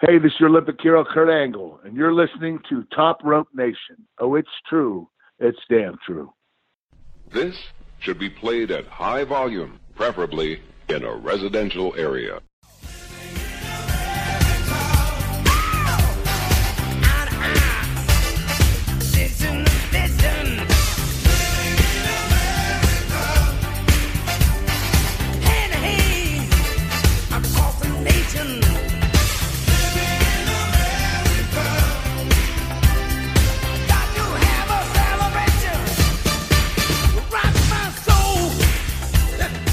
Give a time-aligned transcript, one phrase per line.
[0.00, 4.06] Hey, this is your Olympic hero, Kurt Angle, and you're listening to Top Rope Nation.
[4.20, 5.08] Oh, it's true.
[5.40, 6.32] It's damn true.
[7.32, 7.56] This
[7.98, 12.40] should be played at high volume, preferably in a residential area.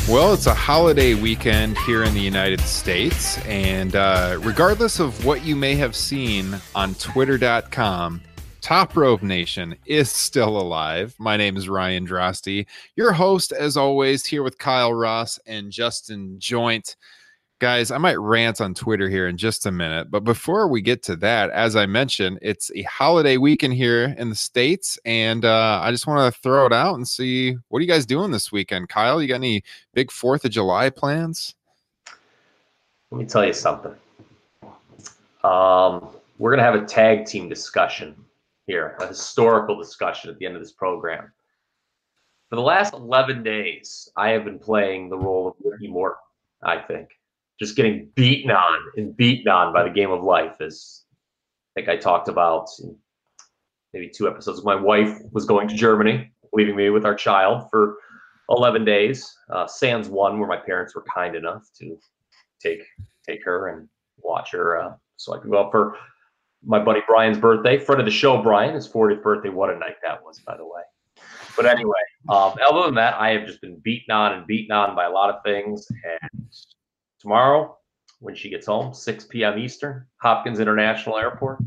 [0.08, 5.44] Well, it's a holiday weekend here in the United States, and uh, regardless of what
[5.44, 8.22] you may have seen on Twitter.com,
[8.62, 11.16] Top Rope Nation is still alive.
[11.18, 16.36] My name is Ryan Drosty, your host, as always, here with Kyle Ross and Justin
[16.38, 16.98] Joint.
[17.60, 21.02] Guys, I might rant on Twitter here in just a minute, but before we get
[21.04, 25.80] to that, as I mentioned, it's a holiday weekend here in the States, and uh,
[25.82, 28.52] I just want to throw it out and see what are you guys doing this
[28.52, 28.90] weekend?
[28.90, 31.56] Kyle, you got any big 4th of July plans?
[33.10, 33.96] Let me tell you something.
[35.46, 38.18] Um, we're going to have a tag team discussion
[38.68, 41.32] here, a historical discussion at the end of this program.
[42.50, 46.20] For the last 11 days, I have been playing the role of Ricky Morton,
[46.62, 47.12] I think
[47.60, 51.04] just getting beaten on and beaten on by the game of life as
[51.76, 52.70] I think I talked about
[53.94, 54.64] maybe two episodes.
[54.64, 57.98] My wife was going to Germany, leaving me with our child for
[58.50, 59.34] 11 days.
[59.50, 61.98] Uh, Sans one, where my parents were kind enough to
[62.62, 62.82] take
[63.28, 63.88] take her and
[64.18, 65.98] watch her, uh, so I could go up for
[66.64, 67.78] my buddy Brian's birthday.
[67.78, 69.50] Friend of the show, Brian, his 40th birthday.
[69.50, 70.82] What a night that was, by the way.
[71.56, 71.94] But anyway,
[72.30, 75.10] um, other than that, I have just been beaten on and beaten on by a
[75.10, 76.48] lot of things, and
[77.20, 77.78] tomorrow
[78.20, 79.60] when she gets home, 6 p.m.
[79.60, 81.60] Eastern, Hopkins International Airport.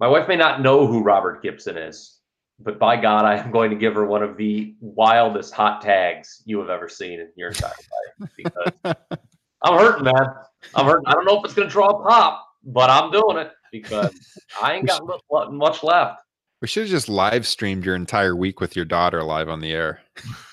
[0.00, 2.18] My wife may not know who Robert Gibson is,
[2.60, 6.42] but by God, I am going to give her one of the wildest hot tags
[6.44, 8.72] you have ever seen in your entire life because
[9.62, 10.26] I'm hurting, man.
[10.74, 11.06] I'm hurting.
[11.06, 14.10] I don't know if it's going to draw a pop, but I'm doing it because
[14.60, 15.02] I ain't got
[15.50, 16.20] much left.
[16.60, 19.72] We should have just live streamed your entire week with your daughter live on the
[19.72, 20.00] air.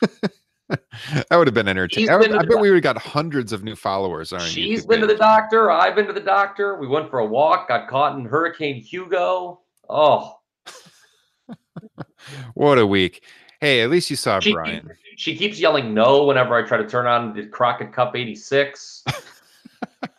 [0.69, 2.09] that would have been entertaining.
[2.09, 4.33] I, I bet we would have got hundreds of new followers.
[4.33, 5.09] On She's YouTube been page.
[5.09, 5.71] to the doctor.
[5.71, 6.77] I've been to the doctor.
[6.77, 7.67] We went for a walk.
[7.67, 9.61] Got caught in Hurricane Hugo.
[9.87, 10.39] Oh,
[12.55, 13.23] what a week!
[13.61, 14.89] Hey, at least you saw she, Brian.
[15.17, 19.03] She keeps yelling no whenever I try to turn on the Crockett Cup '86.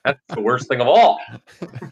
[0.06, 1.18] That's the worst thing of all.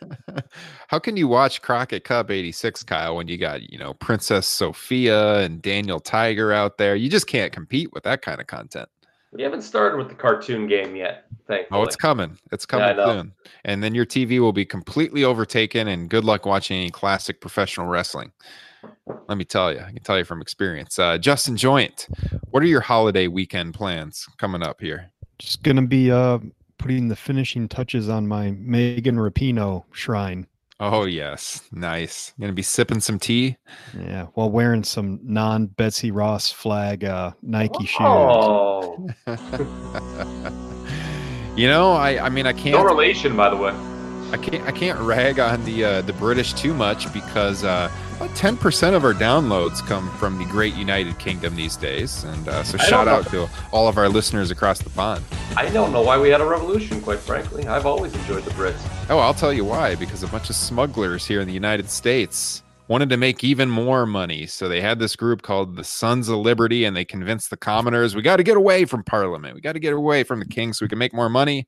[0.88, 5.38] How can you watch Crockett Cup 86, Kyle, when you got, you know, Princess Sophia
[5.38, 6.94] and Daniel Tiger out there?
[6.94, 8.88] You just can't compete with that kind of content.
[9.32, 11.80] We haven't started with the cartoon game yet, thankfully.
[11.80, 12.38] Oh, it's coming.
[12.52, 13.32] It's coming yeah, soon.
[13.64, 17.88] And then your TV will be completely overtaken, and good luck watching any classic professional
[17.88, 18.30] wrestling.
[19.26, 21.00] Let me tell you, I can tell you from experience.
[21.00, 22.06] Uh, Justin Joint,
[22.50, 25.10] what are your holiday weekend plans coming up here?
[25.40, 26.38] Just going to be uh,
[26.84, 30.46] putting the finishing touches on my Megan Rapinoe shrine.
[30.78, 32.34] Oh yes, nice.
[32.38, 33.56] Gonna be sipping some tea.
[33.98, 39.08] Yeah, while wearing some non Betsy Ross flag uh, Nike oh.
[39.24, 39.26] shoes.
[41.56, 42.76] you know, I I mean I can't.
[42.76, 43.72] No relation, by the way.
[44.32, 48.30] I can't I can't rag on the uh, the British too much because uh, about
[48.30, 52.22] 10% of our downloads come from the great United Kingdom these days.
[52.24, 55.24] And uh, so shout out to all of our listeners across the pond.
[55.56, 57.66] I don't know why we had a revolution, quite frankly.
[57.66, 58.80] I've always enjoyed the Brits.
[59.10, 59.96] Oh, I'll tell you why.
[59.96, 64.06] Because a bunch of smugglers here in the United States wanted to make even more
[64.06, 64.46] money.
[64.46, 68.14] So they had this group called the Sons of Liberty, and they convinced the commoners,
[68.14, 69.54] we got to get away from Parliament.
[69.54, 71.66] We got to get away from the king so we can make more money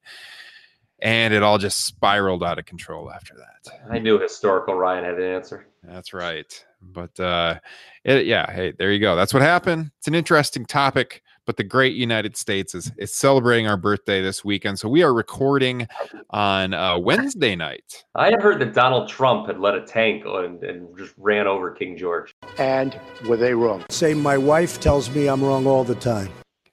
[1.01, 3.56] and it all just spiraled out of control after that.
[3.91, 5.67] I knew historical Ryan had an answer.
[5.83, 6.65] That's right.
[6.83, 7.59] But uh
[8.05, 9.17] it, yeah, hey, there you go.
[9.17, 9.91] That's what happened.
[9.99, 14.45] It's an interesting topic, but the great United States is is celebrating our birthday this
[14.45, 14.79] weekend.
[14.79, 15.89] So we are recording
[16.31, 18.05] on uh, Wednesday night.
[18.15, 21.71] I had heard that Donald Trump had led a tank and, and just ran over
[21.71, 22.35] King George.
[22.59, 22.99] And
[23.29, 23.85] were they wrong?
[23.91, 26.31] Say my wife tells me I'm wrong all the time.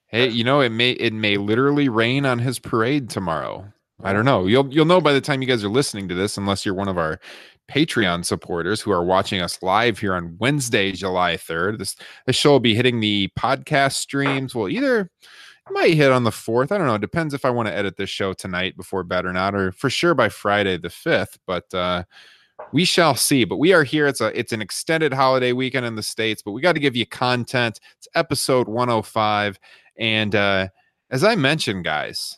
[0.07, 3.73] Hey, you know it may it may literally rain on his parade tomorrow.
[4.03, 4.45] I don't know.
[4.45, 6.89] You'll you'll know by the time you guys are listening to this, unless you're one
[6.89, 7.19] of our
[7.71, 11.79] Patreon supporters who are watching us live here on Wednesday, July 3rd.
[11.79, 11.95] This
[12.27, 14.53] this show will be hitting the podcast streams.
[14.53, 16.71] Well, either it might hit on the 4th.
[16.71, 16.95] I don't know.
[16.95, 19.71] It depends if I want to edit this show tonight before bed or not, or
[19.71, 21.37] for sure by Friday the 5th.
[21.47, 22.03] But uh
[22.71, 23.45] we shall see.
[23.45, 24.07] But we are here.
[24.07, 26.95] It's a it's an extended holiday weekend in the States, but we got to give
[26.95, 27.79] you content.
[27.97, 29.57] It's episode 105.
[29.97, 30.67] And uh
[31.09, 32.37] as I mentioned, guys,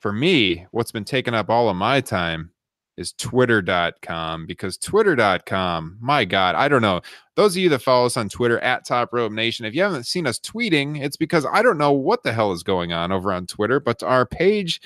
[0.00, 2.50] for me, what's been taking up all of my time
[2.96, 7.00] is twitter.com because twitter.com, my God, I don't know.
[7.36, 10.06] Those of you that follow us on Twitter at Top Rope Nation, if you haven't
[10.06, 13.32] seen us tweeting, it's because I don't know what the hell is going on over
[13.32, 14.82] on Twitter, but our page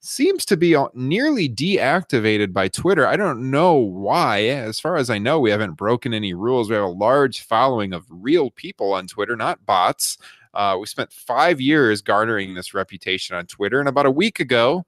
[0.00, 3.06] seems to be nearly deactivated by Twitter.
[3.06, 4.44] I don't know why.
[4.44, 6.70] As far as I know, we haven't broken any rules.
[6.70, 10.18] We have a large following of real people on Twitter, not bots.
[10.54, 13.80] Uh, we spent five years garnering this reputation on Twitter.
[13.80, 14.84] And about a week ago,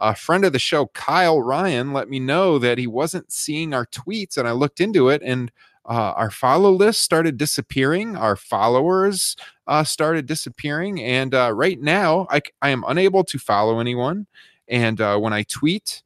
[0.00, 3.86] a friend of the show, Kyle Ryan, let me know that he wasn't seeing our
[3.86, 4.36] tweets.
[4.36, 5.50] And I looked into it, and
[5.88, 8.14] uh, our follow list started disappearing.
[8.16, 11.02] Our followers uh, started disappearing.
[11.02, 14.26] And uh, right now, I, I am unable to follow anyone.
[14.68, 16.02] And uh, when I tweet,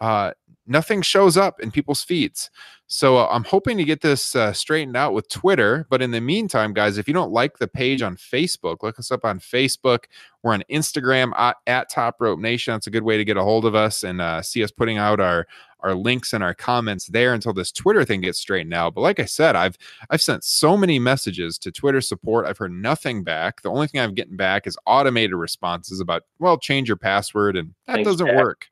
[0.00, 0.32] uh,
[0.66, 2.50] nothing shows up in people's feeds.
[2.86, 5.86] So uh, I'm hoping to get this uh, straightened out with Twitter.
[5.88, 9.10] But in the meantime, guys, if you don't like the page on Facebook, look us
[9.10, 10.04] up on Facebook.
[10.42, 12.74] We're on Instagram at, at Top Rope Nation.
[12.74, 14.98] That's a good way to get a hold of us and uh, see us putting
[14.98, 15.46] out our
[15.80, 18.94] our links and our comments there until this Twitter thing gets straightened out.
[18.94, 19.76] But like I said, I've
[20.10, 22.46] I've sent so many messages to Twitter support.
[22.46, 23.62] I've heard nothing back.
[23.62, 27.74] The only thing I'm getting back is automated responses about, well, change your password, and
[27.86, 28.36] that Thanks, doesn't Jack.
[28.36, 28.68] work.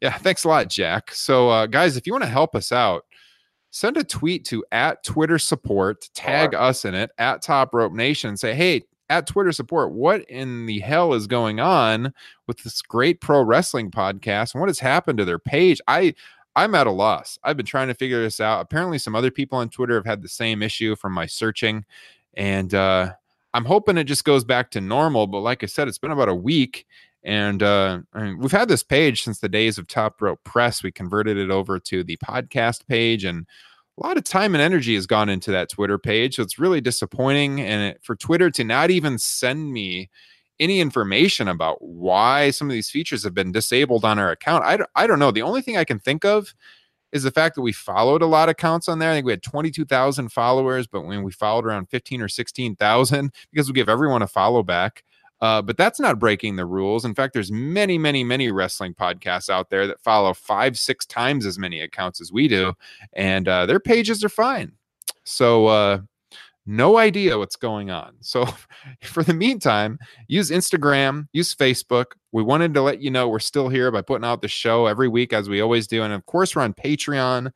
[0.00, 1.12] Yeah, thanks a lot, Jack.
[1.12, 3.04] So, uh, guys, if you want to help us out,
[3.70, 8.28] send a tweet to at Twitter support, tag us in it at Top Rope Nation,
[8.28, 12.14] and say, hey, at Twitter support, what in the hell is going on
[12.46, 15.80] with this great pro wrestling podcast and what has happened to their page?
[15.88, 16.14] I
[16.56, 17.38] I'm at a loss.
[17.44, 18.60] I've been trying to figure this out.
[18.60, 21.84] Apparently, some other people on Twitter have had the same issue from my searching,
[22.34, 23.12] and uh,
[23.54, 25.26] I'm hoping it just goes back to normal.
[25.26, 26.86] But like I said, it's been about a week,
[27.22, 30.82] and uh, I mean, we've had this page since the days of Top Rope Press.
[30.82, 33.46] We converted it over to the podcast page, and
[33.98, 36.36] a lot of time and energy has gone into that Twitter page.
[36.36, 37.60] So it's really disappointing.
[37.60, 40.08] And it, for Twitter to not even send me
[40.58, 44.78] any information about why some of these features have been disabled on our account, I,
[44.94, 45.30] I don't know.
[45.30, 46.54] The only thing I can think of
[47.12, 49.10] is the fact that we followed a lot of accounts on there.
[49.10, 53.68] I think we had 22,000 followers, but when we followed around 15 or 16,000 because
[53.68, 55.02] we give everyone a follow back.
[55.40, 57.04] Uh, but that's not breaking the rules.
[57.04, 61.46] In fact, there's many, many, many wrestling podcasts out there that follow five, six times
[61.46, 62.74] as many accounts as we do,
[63.14, 64.72] and uh, their pages are fine.
[65.24, 66.00] So, uh,
[66.66, 68.16] no idea what's going on.
[68.22, 68.46] So,
[69.02, 69.98] for the meantime,
[70.28, 72.12] use Instagram, use Facebook.
[72.32, 75.08] We wanted to let you know we're still here by putting out the show every
[75.08, 77.50] week as we always do, and of course, we're on Patreon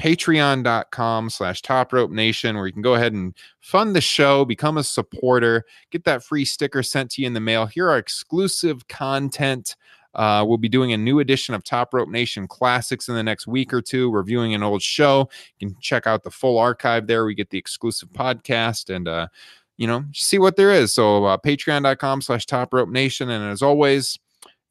[0.00, 4.78] patreon.com slash top rope nation where you can go ahead and fund the show become
[4.78, 8.88] a supporter get that free sticker sent to you in the mail here are exclusive
[8.88, 9.76] content
[10.14, 13.46] uh, we'll be doing a new edition of Top Rope Nation Classics in the next
[13.46, 15.28] week or two, reviewing an old show.
[15.58, 17.24] You can check out the full archive there.
[17.24, 19.28] We get the exclusive podcast and, uh,
[19.76, 20.92] you know, see what there is.
[20.92, 23.30] So, uh, patreon.com slash Top Rope Nation.
[23.30, 24.18] And as always,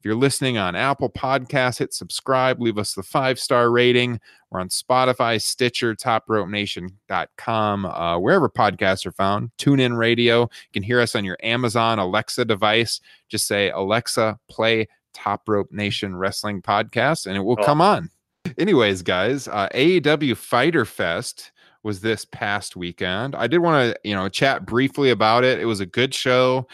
[0.00, 4.18] if you're listening on Apple Podcasts, hit subscribe, leave us the five star rating.
[4.50, 9.50] We're on Spotify, Stitcher, TopRopeNation.com, uh, wherever podcasts are found.
[9.58, 10.40] Tune in radio.
[10.40, 13.02] You can hear us on your Amazon Alexa device.
[13.28, 17.64] Just say, Alexa, play Top Rope Nation Wrestling Podcast, and it will oh.
[17.64, 18.08] come on.
[18.56, 21.52] Anyways, guys, uh, AEW Fyter Fest
[21.82, 23.34] was this past weekend.
[23.34, 25.60] I did want to, you know, chat briefly about it.
[25.60, 26.66] It was a good show.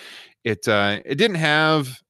[0.45, 2.01] It uh, it didn't have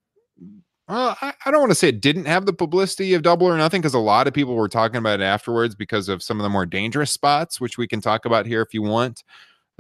[0.88, 3.57] well, I, I don't want to say it didn't have the publicity of Double or
[3.57, 6.45] Nothing because a lot of people were talking about it afterwards because of some of
[6.45, 9.25] the more dangerous spots, which we can talk about here if you want.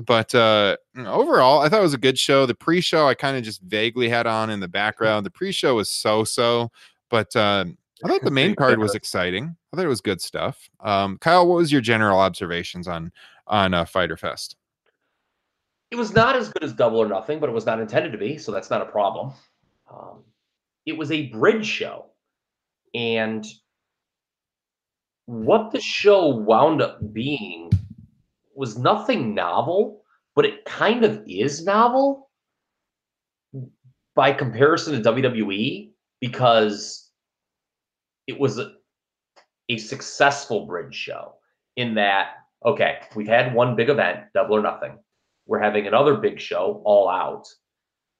[0.04, 2.44] But uh, overall, I thought it was a good show.
[2.44, 5.24] The pre-show I kind of just vaguely had on in the background.
[5.24, 6.70] The pre-show was so-so,
[7.08, 7.64] but uh,
[8.04, 9.56] I thought the main card was exciting.
[9.72, 10.68] I thought it was good stuff.
[10.80, 13.10] Um, Kyle, what was your general observations on
[13.46, 14.56] on uh, Fyter Fest?
[15.90, 18.18] It was not as good as Double or Nothing, but it was not intended to
[18.18, 19.32] be, so that's not a problem.
[19.90, 20.24] Um,
[20.86, 22.06] it was a bridge show.
[22.94, 23.44] And
[25.26, 27.70] what the show wound up being
[28.54, 30.02] was nothing novel,
[30.34, 32.30] but it kind of is novel
[34.14, 35.90] by comparison to WWE
[36.20, 37.10] because
[38.26, 38.72] it was a,
[39.68, 41.34] a successful bridge show
[41.76, 42.28] in that,
[42.64, 44.98] okay, we've had one big event, double or nothing.
[45.46, 47.46] We're having another big show, all out,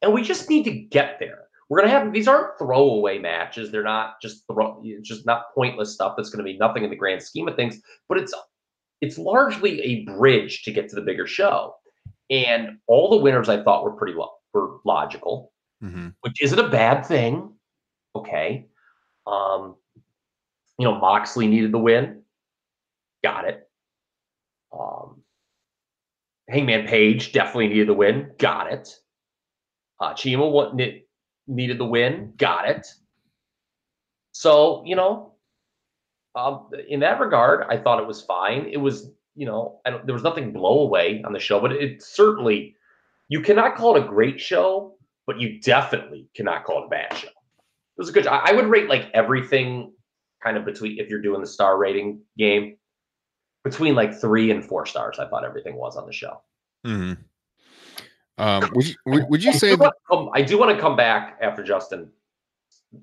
[0.03, 3.71] and we just need to get there we're gonna have these aren't throwaway matches.
[3.73, 7.23] They're not just throw, just not pointless stuff that's gonna be nothing in the grand
[7.23, 7.81] scheme of things.
[8.09, 8.35] But it's
[9.01, 11.75] it's largely a bridge to get to the bigger show.
[12.31, 15.53] And all the winners I thought were pretty lo- were logical,
[15.85, 16.09] Mm-hmm.
[16.23, 17.53] which isn't a bad thing.
[18.15, 18.67] Okay.
[19.27, 19.77] Um,
[20.79, 22.23] you know, Moxley needed the win.
[23.23, 23.69] Got it.
[24.73, 25.23] Um,
[26.49, 28.31] Hangman Page definitely needed the win.
[28.39, 28.89] Got it.
[30.01, 30.49] Uh, CIMA
[31.47, 32.33] needed the win.
[32.37, 32.87] Got it.
[34.33, 35.33] So, you know,
[36.35, 38.69] um, in that regard, I thought it was fine.
[38.71, 42.77] It was, you know, there was nothing blow away on the show, but it certainly,
[43.29, 47.13] you cannot call it a great show, but you definitely cannot call it a bad
[47.17, 47.29] show.
[47.29, 48.27] It was a good.
[48.27, 49.93] I I would rate like everything
[50.43, 52.77] kind of between if you're doing the star rating game
[53.65, 55.19] between like three and four stars.
[55.19, 56.43] I thought everything was on the show.
[56.87, 57.15] Mm-hmm.
[58.39, 59.95] Um, would you would, you I say do, that?
[60.11, 62.11] come, I do want to come back after Justin,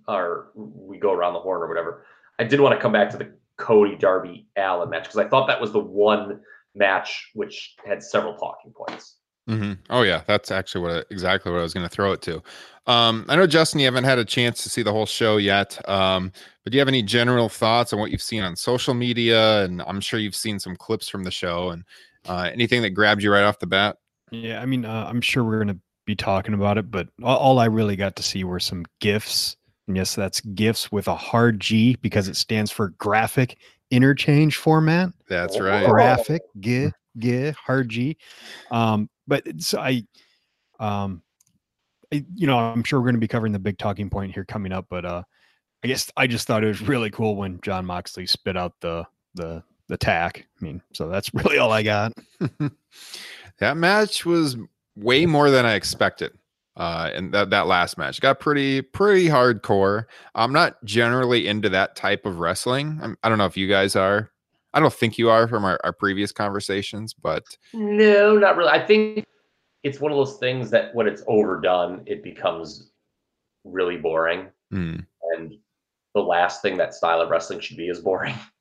[0.07, 2.05] or we go around the horn or whatever.
[2.39, 5.47] I did want to come back to the Cody Darby Allin match because I thought
[5.47, 6.39] that was the one
[6.75, 9.17] match which had several talking points.
[9.47, 12.21] hmm Oh yeah, that's actually what I- exactly what I was going to throw it
[12.23, 12.41] to.
[12.85, 15.77] Um, I know Justin, you haven't had a chance to see the whole show yet,
[15.89, 16.31] um,
[16.63, 19.63] but do you have any general thoughts on what you've seen on social media?
[19.63, 21.85] And I'm sure you've seen some clips from the show and
[22.27, 23.97] uh, anything that grabbed you right off the bat.
[24.33, 27.59] Yeah, I mean, uh, I'm sure we're gonna be talking about it, but all, all
[27.59, 29.55] I really got to see were some gifs.
[29.87, 33.57] And yes, that's gifs with a hard G because it stands for graphic
[33.91, 35.09] interchange format.
[35.29, 35.63] That's Oh.
[35.63, 35.87] right.
[35.87, 38.17] Graphic, g, g, hard G.
[38.71, 40.03] Um, but it's I,
[40.79, 41.21] um,
[42.11, 44.45] I, you know, I'm sure we're going to be covering the big talking point here
[44.45, 45.23] coming up, but uh,
[45.83, 49.05] I guess I just thought it was really cool when Jon Moxley spit out the
[49.35, 50.45] the the tack.
[50.61, 52.13] I mean, so that's really all I got.
[53.59, 54.57] that match was
[54.95, 56.31] way more than I expected.
[56.75, 60.05] Uh, and that that last match got pretty pretty hardcore.
[60.33, 62.97] I'm not generally into that type of wrestling.
[63.01, 64.31] I'm, I don't know if you guys are.
[64.73, 68.71] I don't think you are from our, our previous conversations, but No, not really.
[68.71, 69.23] I think
[69.83, 72.89] it's one of those things that when it's overdone, it becomes
[73.65, 74.47] really boring.
[74.73, 75.53] mm, And
[76.15, 78.33] the last thing that style of wrestling should be is boring.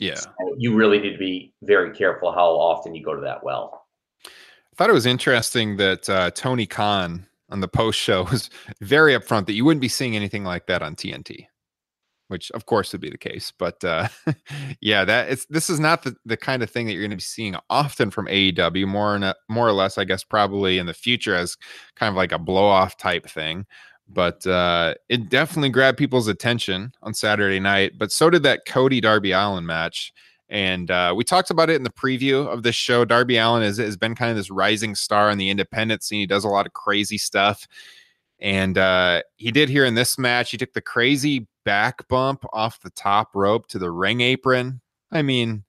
[0.00, 0.16] yeah.
[0.16, 3.86] So you really need to be very careful how often you go to that well.
[4.24, 4.30] I
[4.76, 9.46] thought it was interesting that uh, Tony Khan on the post show was very upfront
[9.46, 11.46] that you wouldn't be seeing anything like that on TNT,
[12.28, 13.52] which of course would be the case.
[13.58, 14.08] But uh,
[14.80, 17.16] yeah, that it's this is not the, the kind of thing that you're going to
[17.16, 18.86] be seeing often from AEW.
[18.86, 21.58] More and more or less, I guess, probably in the future as
[21.94, 23.66] kind of like a blow off type thing.
[24.12, 27.92] But uh, it definitely grabbed people's attention on Saturday night.
[27.96, 30.12] But so did that Cody Darby Allin match.
[30.48, 33.04] And uh, we talked about it in the preview of this show.
[33.04, 36.18] Darby Allin has, has been kind of this rising star in the independent scene.
[36.20, 37.68] He does a lot of crazy stuff.
[38.40, 40.50] And uh, he did here in this match.
[40.50, 44.80] He took the crazy back bump off the top rope to the ring apron.
[45.12, 45.62] I mean,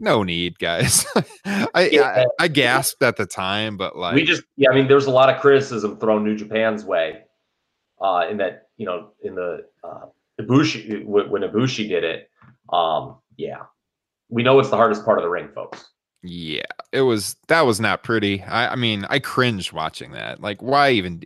[0.00, 1.06] no need, guys.
[1.44, 2.24] I, Yeah.
[2.40, 5.10] I I gasped at the time, but like we just, yeah, I mean, there's a
[5.12, 7.22] lot of criticism thrown New Japan's way
[8.00, 10.06] uh, in that, you know, in the uh,
[10.40, 12.30] Ibushi, when Ibushi did it.
[12.72, 13.62] Um, yeah,
[14.28, 15.90] we know it's the hardest part of the ring, folks.
[16.26, 18.42] Yeah, it was that was not pretty.
[18.44, 20.40] I, I mean, I cringed watching that.
[20.40, 21.22] Like, why even?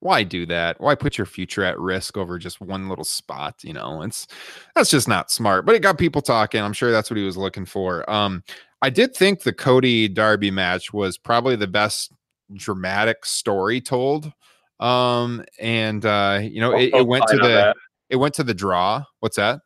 [0.00, 0.78] Why do that?
[0.78, 3.64] Why put your future at risk over just one little spot?
[3.64, 4.26] You know, it's
[4.74, 5.64] that's just not smart.
[5.64, 6.60] But it got people talking.
[6.60, 8.08] I'm sure that's what he was looking for.
[8.10, 8.44] Um,
[8.82, 12.12] I did think the Cody Darby match was probably the best
[12.54, 14.32] dramatic story told.
[14.80, 17.74] Um, and uh, you know, it, it went to the
[18.10, 19.04] it went to the draw.
[19.20, 19.60] What's that?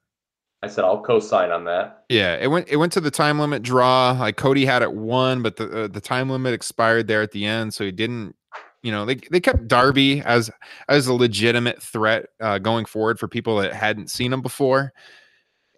[0.63, 2.05] I said I'll co-sign on that.
[2.09, 4.13] Yeah, it went it went to the time limit draw.
[4.19, 7.45] Like Cody had it won, but the uh, the time limit expired there at the
[7.45, 8.35] end, so he didn't.
[8.83, 10.51] You know, they they kept Darby as
[10.89, 14.93] as a legitimate threat uh, going forward for people that hadn't seen him before.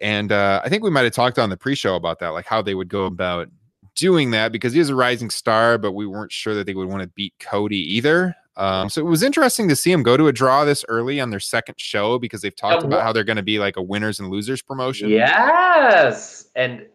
[0.01, 2.63] And uh, I think we might have talked on the pre-show about that, like how
[2.63, 3.49] they would go about
[3.97, 6.89] doing that because he is a rising star, but we weren't sure that they would
[6.89, 8.35] want to beat Cody either.
[8.59, 11.31] Um, so it was interesting to see them go to a draw this early on
[11.31, 14.19] their second show because they've talked about how they're going to be like a winners
[14.19, 15.09] and losers promotion.
[15.09, 16.87] Yes, and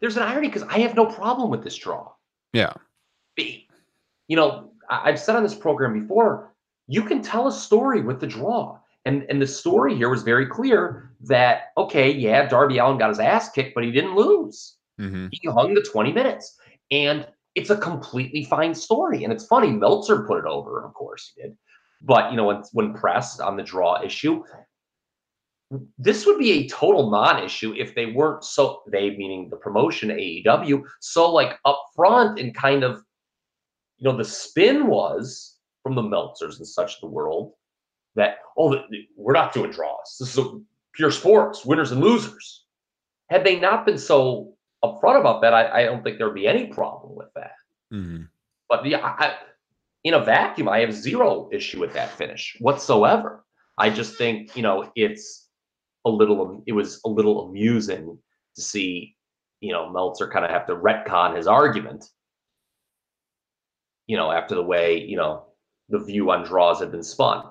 [0.00, 2.10] there's an irony because I have no problem with this draw.
[2.52, 2.72] Yeah.
[3.36, 6.52] You know, I've said on this program before,
[6.88, 8.78] you can tell a story with the draw.
[9.06, 13.18] And and the story here was very clear that okay, yeah, Darby Allin got his
[13.18, 14.76] ass kicked, but he didn't lose.
[14.98, 16.58] hmm He hung the 20 minutes.
[16.90, 19.24] And it's a completely fine story.
[19.24, 21.56] And it's funny, Meltzer put it over, of course he did.
[22.02, 24.42] But you know, when when pressed on the draw issue,
[25.98, 30.82] this would be a total non-issue if they weren't so they meaning the promotion AEW
[31.00, 33.02] so like upfront and kind of
[33.98, 37.52] you know the spin was from the Meltzers and such the world
[38.16, 38.82] that, oh,
[39.16, 40.16] we're not doing draws.
[40.18, 40.60] This is a
[40.94, 42.64] pure sports, winners and losers.
[43.28, 44.49] Had they not been so
[44.84, 47.52] upfront about that, I, I don't think there would be any problem with that.
[47.92, 48.24] Mm-hmm.
[48.68, 49.34] But yeah, I,
[50.04, 53.44] in a vacuum, I have zero issue with that finish whatsoever.
[53.78, 55.48] I just think you know it's
[56.04, 58.18] a little it was a little amusing
[58.56, 59.16] to see
[59.60, 62.06] you know Meltzer kind of have to retcon his argument.
[64.06, 65.46] You know, after the way you know
[65.88, 67.44] the view on draws had been spun.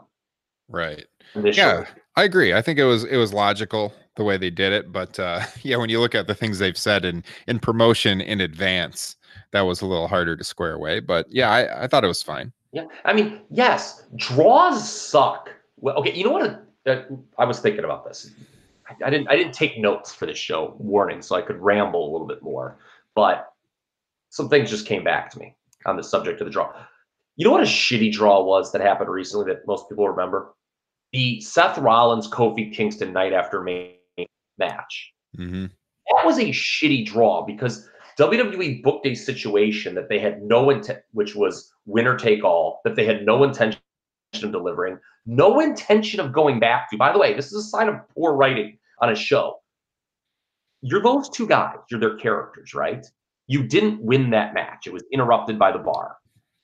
[0.67, 1.05] Right.
[1.35, 1.67] Initially.
[1.67, 2.53] Yeah, I agree.
[2.53, 5.77] I think it was it was logical the way they did it, but uh, yeah,
[5.77, 9.15] when you look at the things they've said in in promotion in advance,
[9.51, 10.99] that was a little harder to square away.
[10.99, 12.51] But yeah, I, I thought it was fine.
[12.71, 15.49] Yeah, I mean, yes, draws suck.
[15.77, 16.65] Well, okay, you know what?
[16.85, 17.01] Uh,
[17.37, 18.31] I was thinking about this.
[18.87, 19.27] I, I, didn't.
[19.29, 20.75] I didn't take notes for this show.
[20.77, 22.77] Warning, so I could ramble a little bit more.
[23.15, 23.51] But
[24.29, 26.71] some things just came back to me on the subject of the draw.
[27.37, 30.53] You know what a shitty draw was that happened recently that most people remember?
[31.13, 33.98] The Seth Rollins Kofi Kingston night after May
[34.59, 35.13] match.
[35.37, 35.65] Mm-hmm.
[35.65, 37.87] That was a shitty draw because
[38.19, 42.95] WWE booked a situation that they had no intent, which was winner take all, that
[42.95, 43.79] they had no intention
[44.43, 46.97] of delivering, no intention of going back to.
[46.97, 49.61] By the way, this is a sign of poor writing on a show.
[50.81, 53.05] You're those two guys, you're their characters, right?
[53.47, 54.85] You didn't win that match.
[54.85, 56.17] It was interrupted by the bar.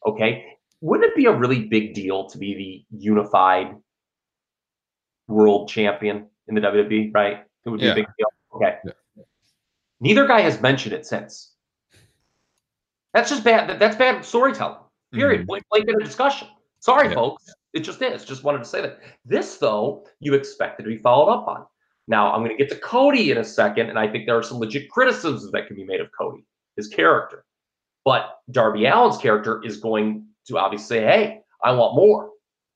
[0.06, 0.46] Okay.
[0.82, 3.76] Wouldn't it be a really big deal to be the unified
[5.28, 7.45] world champion in the WWE, right?
[7.66, 7.92] It would be Yeah.
[7.94, 8.28] a big deal.
[8.54, 8.78] Okay.
[8.86, 9.24] Yeah.
[10.00, 11.56] Neither guy has mentioned it since.
[13.14, 13.80] That's just bad.
[13.80, 14.76] That's bad storytelling.
[14.76, 15.18] Mm-hmm.
[15.18, 15.48] Period.
[15.48, 16.48] Blank, blank in a discussion.
[16.80, 17.16] Sorry, Yeah.
[17.16, 17.46] folks.
[17.74, 18.24] It just is.
[18.24, 19.00] Just wanted to say that.
[19.26, 21.66] This, though, you expected to be followed up on.
[22.08, 24.44] Now, I'm going to get to Cody in a second, and I think there are
[24.44, 26.46] some legit criticisms that can be made of Cody,
[26.78, 27.44] his character.
[28.06, 32.30] But Darby Allin's character is going to obviously say, hey, I want more.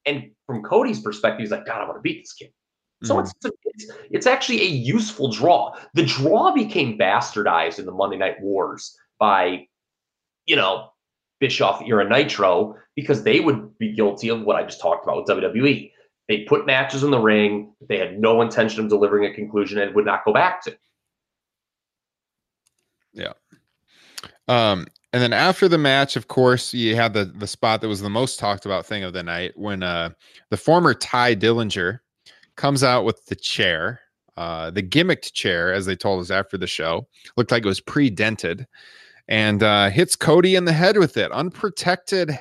[0.05, 2.51] And from Cody's perspective, he's like, God, I want to beat this kid.
[3.03, 3.21] So Mhm.
[3.21, 3.33] it's,
[3.65, 5.73] it's it's actually a useful draw.
[5.93, 9.67] The draw became bastardized in the Monday Night Wars by,
[10.45, 10.91] you know,
[11.39, 15.27] Bischoff era Nitro because they would be guilty of what I just talked about with
[15.27, 15.91] WWE.
[16.27, 19.79] They put matches in the ring that they had no intention of delivering a conclusion
[19.79, 20.77] and would not go back to.
[23.13, 23.33] Yeah.
[24.47, 28.01] Um, and then after the match, of course, you had the the spot that was
[28.01, 30.09] the most talked about thing of the night when uh
[30.49, 31.99] the former Tye Dillinger
[32.59, 34.01] comes out with the chair,
[34.35, 37.79] uh the gimmicked chair, as they told us after the show, looked like it was
[37.79, 38.67] pre-dented,
[39.29, 42.37] and uh hits Cody in the head with it, unprotected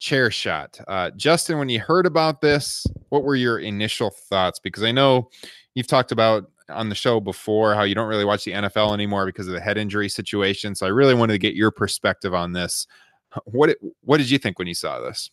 [0.00, 0.80] chair shot.
[0.88, 4.58] Uh Justin, when you heard about this, what were your initial thoughts?
[4.58, 5.30] Because I know
[5.74, 9.26] you've talked about on the show before how you don't really watch the NFL anymore
[9.26, 10.74] because of the head injury situation.
[10.74, 12.86] So I really wanted to get your perspective on this.
[13.44, 15.30] What what did you think when you saw this?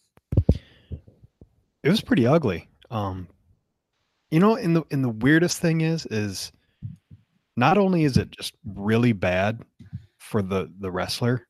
[1.83, 2.69] it was pretty ugly.
[2.91, 3.27] Um,
[4.31, 6.51] you know, and the and the weirdest thing is, is
[7.55, 9.61] not only is it just really bad
[10.17, 11.47] for the the wrestler,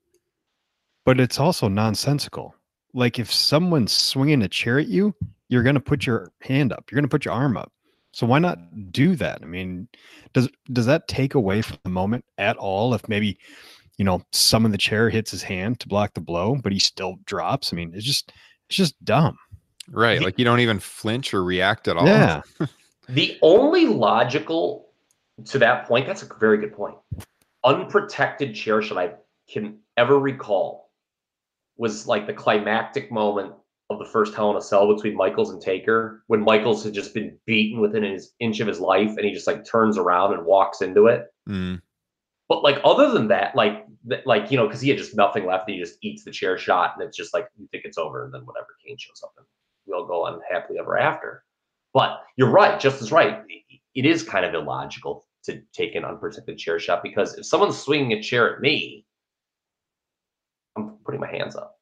[1.06, 2.56] but it's also nonsensical.
[2.94, 5.14] Like if someone's swinging a chair at you,
[5.50, 6.86] you're gonna put your hand up.
[6.90, 7.72] You're gonna put your arm up.
[8.12, 8.58] So why not
[8.92, 9.40] do that?
[9.42, 9.88] I mean,
[10.34, 12.94] does does that take away from the moment at all?
[12.94, 13.38] If maybe
[13.98, 16.80] you know some of the chair hits his hand to block the blow, but he
[16.80, 17.72] still drops.
[17.72, 18.32] I mean, it's just
[18.68, 19.38] it's just dumb.
[19.92, 22.06] Right, like you don't even flinch or react at all.
[22.06, 22.42] Yeah.
[23.10, 24.90] The only logical
[25.46, 26.96] to that point, that's a very good point.
[27.64, 29.14] Unprotected chair shot I
[29.52, 30.92] can ever recall
[31.78, 33.54] was like the climactic moment
[33.90, 37.16] of the first Hell in a Cell between Michaels and Taker when Michaels had just
[37.16, 40.46] been beaten within his inch of his life and he just like turns around and
[40.46, 41.26] walks into it.
[41.50, 41.82] Mm,
[42.48, 45.48] But like other than that, like th- like you know, because he had just nothing
[45.48, 47.98] left, and he just eats the chair shot, and it's just like you think it's
[47.98, 49.48] over, and then whatever Kane shows up, and
[49.90, 51.44] we'll go on happily ever after.
[51.94, 53.42] But you're right, just as right.
[53.48, 58.14] It- is kind of illogical to take an unprotected chair shot because if someone's swinging
[58.14, 59.04] a chair at me,
[60.78, 61.76] I'm putting my hands up.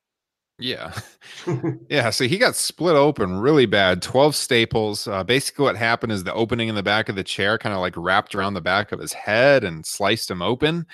[0.58, 0.94] yeah,
[1.90, 2.10] yeah.
[2.10, 4.02] So he got split open really bad.
[4.02, 5.08] Twelve staples.
[5.08, 7.82] Uh, basically, what happened is the opening in the back of the chair kind of
[7.82, 10.88] like wrapped around the back of his head and sliced him open.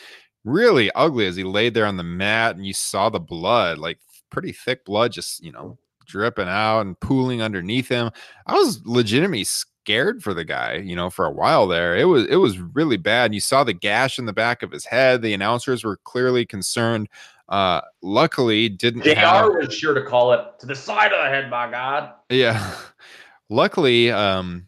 [0.44, 4.00] Really ugly as he laid there on the mat, and you saw the blood, like
[4.30, 8.12] pretty thick blood, just you know dripping out and pooling underneath him.
[8.48, 11.96] I was legitimately scared for the guy, you know, for a while there.
[11.98, 13.34] It was it was really bad.
[13.34, 15.22] You saw the gash in the back of his head.
[15.22, 17.10] The announcers were clearly concerned.
[17.50, 21.30] Uh luckily didn't have, JR was sure to call it to the side of the
[21.30, 22.14] head, my God.
[22.30, 22.76] yeah.
[23.50, 24.68] Luckily, um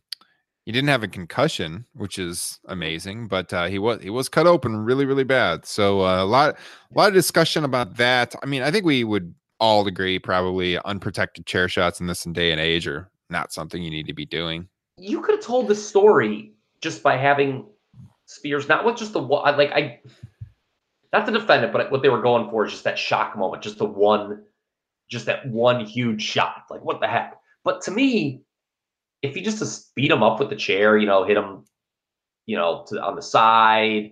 [0.66, 4.48] he didn't have a concussion, which is amazing, but uh, he was he was cut
[4.48, 5.66] open really really bad.
[5.66, 8.36] So uh, a lot a lot of discussion about that.
[8.42, 12.52] I mean, I think we would all agree probably unprotected chair shots in this day
[12.52, 14.68] and age are not something you need to be doing.
[14.98, 17.66] You could have told the story just by having
[18.28, 20.00] Spears, not with just the one, like I,
[21.14, 23.62] not to defend it, but what they were going for is just that shock moment,
[23.62, 24.44] just the one,
[25.10, 26.64] just that one huge shot.
[26.72, 27.36] Like, what the heck?
[27.64, 28.42] But to me,
[29.22, 31.66] if you just beat him up with the chair, you know, hit him,
[32.48, 34.12] you know, to, on the side,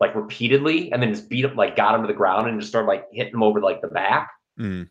[0.00, 2.70] like repeatedly, and then just beat him, like got him to the ground and just
[2.70, 4.30] started like hitting him over like the back.
[4.60, 4.88] Mm.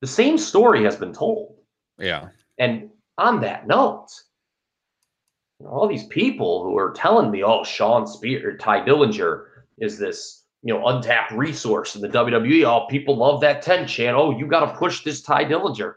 [0.00, 1.56] The same story has been told.
[1.98, 2.28] Yeah.
[2.58, 4.08] And on that note,
[5.66, 9.44] all these people who are telling me, oh, Shawn Spear, Tye Dillinger
[9.78, 12.64] is this, you know, untapped resource in the WWE.
[12.64, 14.22] Oh, people love that 10 channel.
[14.22, 15.94] Oh, you got to push this Tye Dillinger.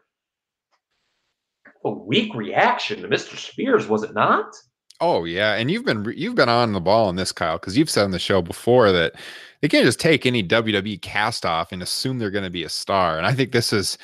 [1.84, 3.36] A weak reaction to Mr.
[3.38, 4.56] Spears, was it not?
[5.00, 7.90] Oh yeah, and you've been you've been on the ball on this, Kyle, because you've
[7.90, 9.14] said on the show before that
[9.62, 12.70] they can't just take any WWE cast off and assume they're going to be a
[12.70, 13.18] star.
[13.18, 13.98] And I think this is,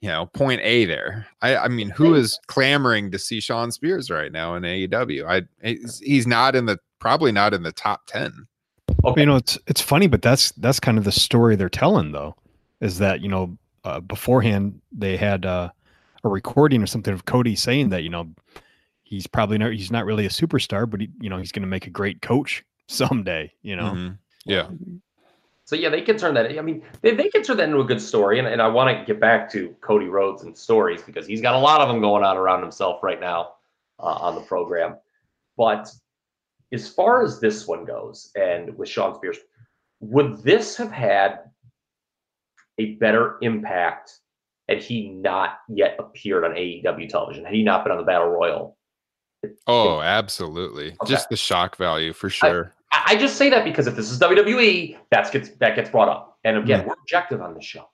[0.00, 1.26] you know, point A there.
[1.42, 5.26] I, I mean, who is clamoring to see Shawn Spears right now in AEW?
[5.26, 5.42] I
[6.00, 8.46] he's not in the probably not in the top ten.
[9.04, 9.20] Okay.
[9.20, 12.34] You know, it's it's funny, but that's that's kind of the story they're telling, though,
[12.80, 15.70] is that you know uh, beforehand they had uh,
[16.24, 18.28] a recording or something of Cody saying that you know
[19.02, 21.68] he's probably not he's not really a superstar, but he, you know he's going to
[21.68, 23.52] make a great coach someday.
[23.62, 24.12] You know, mm-hmm.
[24.44, 24.68] Yeah.
[25.64, 26.58] So yeah, they can turn that.
[26.58, 28.96] I mean, they, they can turn that into a good story, and, and I want
[28.96, 32.00] to get back to Cody Rhodes and stories because he's got a lot of them
[32.00, 33.54] going on around himself right now
[33.98, 34.96] uh, on the program.
[35.56, 35.90] But
[36.72, 39.38] as far as this one goes, and with Shawn Spears,
[40.00, 41.40] would this have had
[42.78, 44.18] a better impact
[44.68, 47.44] had he not yet appeared on AEW television?
[47.44, 48.76] Had he not been on the Battle Royal
[49.66, 50.88] Oh, absolutely.
[50.88, 51.10] Okay.
[51.10, 52.72] Just the shock value for sure.
[52.92, 56.38] I, just say that because if this is WWE, that's gets that gets brought up.
[56.44, 56.88] And again, mm-hmm.
[56.88, 57.88] we're objective on the show.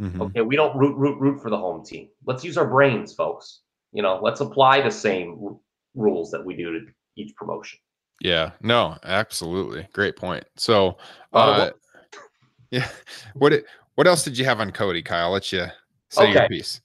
[0.00, 0.22] Mm-hmm.
[0.22, 2.08] Okay, we don't root root root for the home team.
[2.26, 3.60] Let's use our brains, folks.
[3.92, 5.56] You know, let's apply the same r-
[5.94, 6.86] rules that we do to
[7.16, 7.78] each promotion.
[8.20, 9.86] Yeah, no, absolutely.
[9.92, 10.44] Great point.
[10.56, 10.98] So,
[11.32, 11.70] uh,
[12.70, 12.88] yeah,
[13.34, 13.52] what
[13.94, 15.30] what else did you have on Cody, Kyle?
[15.30, 15.66] Let you
[16.08, 16.32] say okay.
[16.32, 16.80] your piece.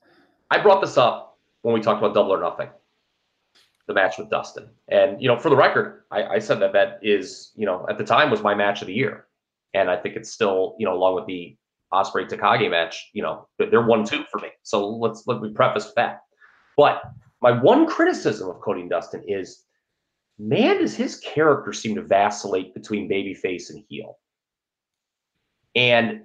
[0.51, 2.69] I brought this up when we talked about double or nothing
[3.87, 4.69] the match with Dustin.
[4.87, 7.97] And, you know, for the record, I, I, said that that is, you know, at
[7.97, 9.27] the time was my match of the year.
[9.73, 11.55] And I think it's still, you know, along with the
[11.93, 14.49] Ospreay Takagi match, you know, they're one two for me.
[14.63, 16.21] So let's let me preface that.
[16.77, 17.01] But
[17.41, 19.63] my one criticism of Cody and Dustin is,
[20.39, 24.17] man, does his character seem to vacillate between babyface and heel.
[25.75, 26.23] And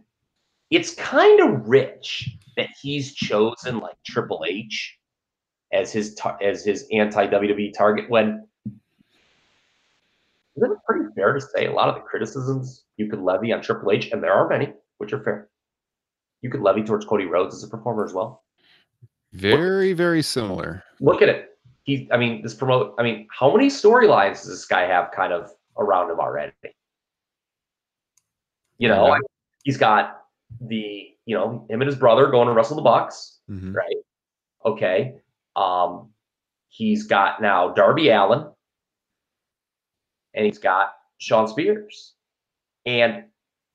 [0.70, 4.96] it's kind of rich that he's chosen like Triple H
[5.72, 8.46] as his tar- as his anti WWE target when
[10.56, 13.62] isn't it pretty fair to say a lot of the criticisms you could levy on
[13.62, 15.48] Triple H, and there are many, which are fair,
[16.42, 18.44] you could levy towards Cody Rhodes as a performer as well.
[19.32, 20.82] Very, very similar.
[21.00, 21.50] Look at it.
[21.84, 22.94] He, I mean, this promote.
[22.98, 26.52] I mean, how many storylines does this guy have kind of around him already?
[28.78, 29.18] You know, yeah.
[29.64, 30.22] he's got
[30.60, 33.72] the, you know, him and his brother going to wrestle the Bucks, mm-hmm.
[33.72, 33.96] right?
[34.64, 35.14] Okay.
[35.60, 36.10] Um,
[36.68, 38.46] he's got now Darby Allin,
[40.34, 42.14] and he's got Shawn Spears,
[42.86, 43.24] and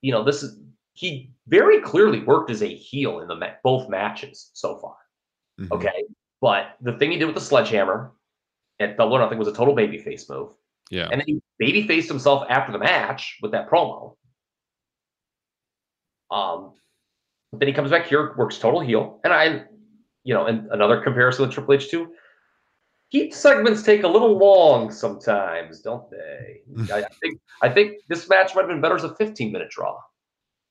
[0.01, 0.57] you know this is
[0.93, 4.95] he very clearly worked as a heel in the ma- both matches so far.
[5.59, 5.73] Mm-hmm.
[5.73, 6.03] Okay,
[6.41, 8.11] but the thing he did with the sledgehammer
[8.79, 10.49] at Double or Nothing was a total babyface move.
[10.89, 14.15] Yeah, and then he babyfaced himself after the match with that promo.
[16.31, 16.73] Um,
[17.53, 19.65] then he comes back here, works total heel, and I
[20.25, 22.11] you know, and another comparison with Triple H too.
[23.09, 26.61] Heat segments take a little long sometimes, don't they?
[26.93, 29.69] I, I, think I think this match might have been better as a 15 minute
[29.69, 29.97] draw.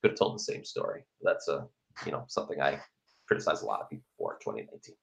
[0.03, 1.05] Could have told the same story.
[1.23, 1.67] That's a
[2.05, 2.81] you know something I
[3.27, 4.95] criticize a lot of people for 2019.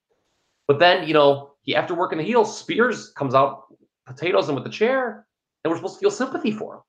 [0.68, 3.64] But then you know he after working the heel, Spears comes out,
[4.06, 5.26] potatoes him with the chair,
[5.64, 6.82] and we're supposed to feel sympathy for him.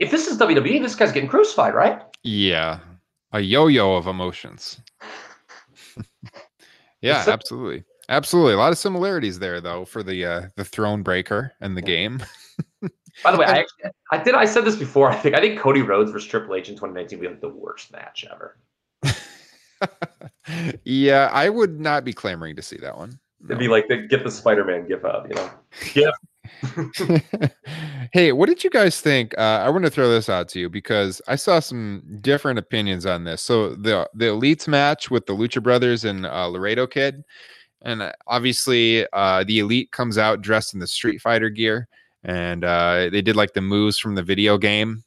[0.00, 2.02] If this is WWE, this guy's getting crucified, right?
[2.24, 2.80] Yeah,
[3.32, 4.80] a yo-yo of emotions.
[7.04, 7.84] Yeah, absolutely.
[8.08, 8.52] Absolutely.
[8.52, 12.22] A lot of similarities there though for the uh the throne breaker and the game.
[13.22, 13.64] By the way, I
[14.10, 15.10] I did I said this before.
[15.10, 17.48] I think I think Cody Rhodes versus Triple H in 2019 would be like the
[17.48, 18.58] worst match ever.
[20.84, 23.18] yeah, I would not be clamoring to see that one.
[23.40, 23.46] No.
[23.46, 25.50] It'd be like the, get the Spider-Man gif out, you know.
[25.94, 26.10] Yeah.
[28.12, 29.36] hey, what did you guys think?
[29.38, 33.06] Uh, I want to throw this out to you because I saw some different opinions
[33.06, 33.42] on this.
[33.42, 37.24] So the the elites match with the Lucha Brothers and uh, Laredo Kid,
[37.82, 41.88] and uh, obviously uh, the elite comes out dressed in the Street Fighter gear,
[42.24, 45.04] and uh, they did like the moves from the video game.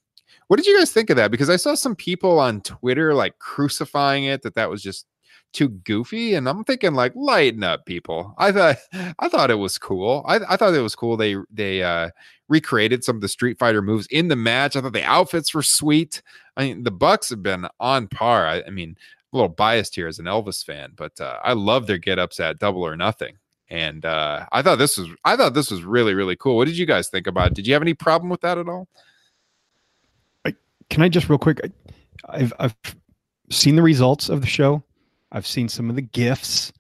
[0.48, 1.30] What did you guys think of that?
[1.32, 5.06] Because I saw some people on Twitter like crucifying it that that was just
[5.54, 8.34] too goofy, and I'm thinking like lighten up, people.
[8.38, 8.78] I thought
[9.20, 10.24] I thought it was cool.
[10.28, 11.18] I, I thought it was cool.
[11.18, 12.10] They they uh,
[12.48, 14.76] recreated some of the Street Fighter moves in the match.
[14.76, 16.22] I thought the outfits were sweet.
[16.56, 18.48] I mean, the Bucks have been on par.
[18.48, 18.96] I, I mean,
[19.32, 22.40] a little biased here as an Elvis fan, but uh, I love their get ups
[22.40, 23.38] at Double or Nothing.
[23.70, 26.56] And uh, I thought this was I thought this was really really cool.
[26.56, 27.54] What did you guys think about it?
[27.54, 28.88] Did you have any problem with that at all?
[30.90, 31.60] Can I just real quick?
[32.30, 32.76] I've I've
[33.50, 34.84] seen the results of the show.
[35.32, 36.72] I've seen some of the gifts.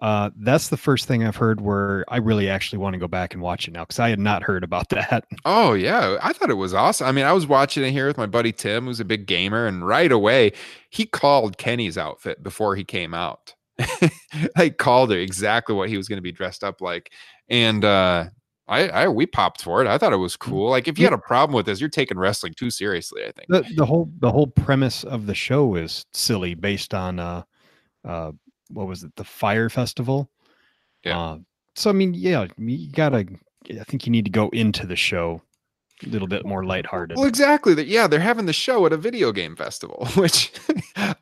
[0.00, 3.34] Uh, that's the first thing I've heard where I really actually want to go back
[3.34, 5.24] and watch it now because I had not heard about that.
[5.44, 7.06] Oh yeah, I thought it was awesome.
[7.06, 9.66] I mean, I was watching it here with my buddy Tim, who's a big gamer,
[9.66, 10.52] and right away
[10.90, 13.54] he called Kenny's outfit before he came out.
[14.56, 17.12] I called it exactly what he was going to be dressed up like,
[17.48, 18.24] and uh,
[18.66, 19.86] I, I we popped for it.
[19.86, 20.70] I thought it was cool.
[20.70, 23.22] Like if you had a problem with this, you're taking wrestling too seriously.
[23.22, 27.20] I think the, the whole the whole premise of the show is silly, based on
[27.20, 27.42] uh,
[28.04, 28.32] uh,
[28.70, 30.30] what was it, the Fyre Festival?
[31.04, 31.18] Yeah.
[31.18, 31.38] Uh,
[31.74, 33.26] so I mean, yeah, you gotta.
[33.70, 35.40] I think you need to go into the show
[36.04, 37.16] a little bit more lighthearted.
[37.16, 37.74] Well, exactly.
[37.74, 40.52] That yeah, they're having the show at a video game festival, which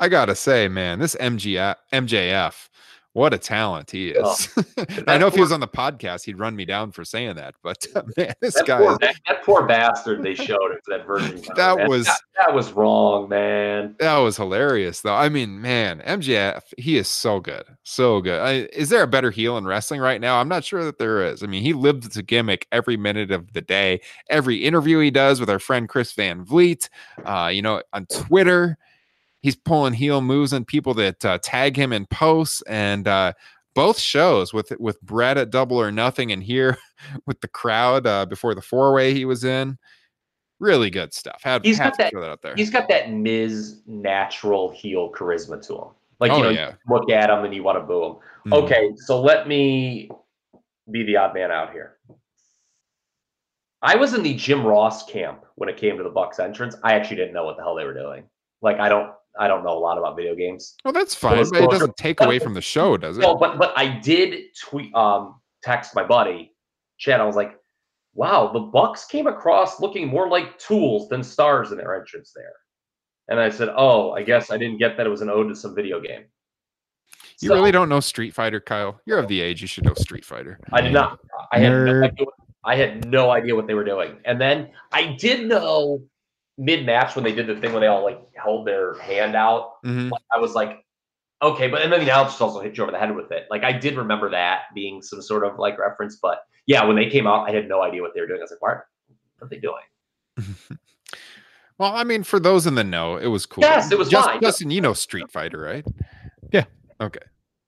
[0.01, 2.69] I gotta say, man, this MGF, MJF,
[3.13, 4.49] what a talent he is.
[4.57, 7.37] Oh, I know if he was on the podcast, he'd run me down for saying
[7.37, 8.79] that, but uh, man, this That guy.
[8.79, 11.43] Poor, that, that poor bastard they showed it that version.
[11.57, 11.89] That man.
[11.89, 13.97] was- that, that was wrong, man.
[13.99, 15.15] that was hilarious, though.
[15.15, 18.41] I mean, man, MJF, he is so good, so good.
[18.41, 20.41] I, is there a better heel in wrestling right now?
[20.41, 21.43] I'm not sure that there is.
[21.43, 24.01] I mean, he lives the gimmick every minute of the day.
[24.29, 26.89] Every interview he does with our friend Chris Van Vliet,
[27.25, 28.79] uh, you know, on Twitter,
[29.41, 33.07] he's pulling heel moves on people that uh, tag him in posts and.
[33.09, 33.33] uh
[33.73, 36.77] both shows with with Brett at Double or Nothing and here
[37.27, 39.79] with the crowd uh, before the four way he was in,
[40.59, 41.41] really good stuff.
[41.45, 42.57] Had, He's got to that- throw that out there.
[42.57, 45.89] He's got that Miz natural heel charisma to him.
[46.19, 46.71] Like Oh, you know, yeah.
[46.71, 48.17] you look at him and you want to boo him.
[48.53, 48.65] Mhm.
[48.65, 50.11] Okay, so let me
[50.91, 51.97] be the odd man out here.
[53.83, 56.75] I was in the Jim Ross camp when it came to the Bucks entrance.
[56.83, 58.25] I actually didn't know what the hell they were doing.
[58.63, 60.75] Like I don't I don't know a lot about video games.
[60.85, 63.21] Well, that's fine, was but it doesn't take away from the show, does it?
[63.21, 66.55] No, but but I did tweet um text my buddy,
[66.99, 67.21] Chad.
[67.21, 67.57] I was like,
[68.15, 72.53] wow, the Bucks came across looking more like tools than stars in their entrance there.
[73.29, 75.55] And I said, Oh, I guess I didn't get that it was an ode to
[75.55, 76.25] some video game.
[77.41, 79.01] You So, really don't know Street Fighter, Kyle.
[79.07, 80.59] You're of the age you should know Street Fighter.
[80.73, 81.19] I did not.
[81.53, 82.27] I had, no idea,
[82.65, 84.19] I had no idea what they were doing.
[84.25, 86.03] And then I did know
[86.61, 89.83] mid match when they did the thing where they all like held their hand out.
[89.85, 90.11] Mhm.
[90.33, 90.85] I was like,
[91.43, 93.47] okay, but and then the announcers also hit you over the head with it.
[93.51, 97.09] Like I did remember that being some sort of like reference, but yeah, when they
[97.09, 98.41] came out, I had no idea what they were doing.
[98.41, 98.85] I was like, what,
[99.39, 100.79] what are they doing?
[101.81, 103.65] Well, I mean, for those in the know, it was cool.
[103.65, 104.39] Yes, it was Just, fine.
[104.43, 105.83] Justin, you know Street Fighter, right?
[106.53, 106.65] Yeah.
[107.01, 107.21] Okay.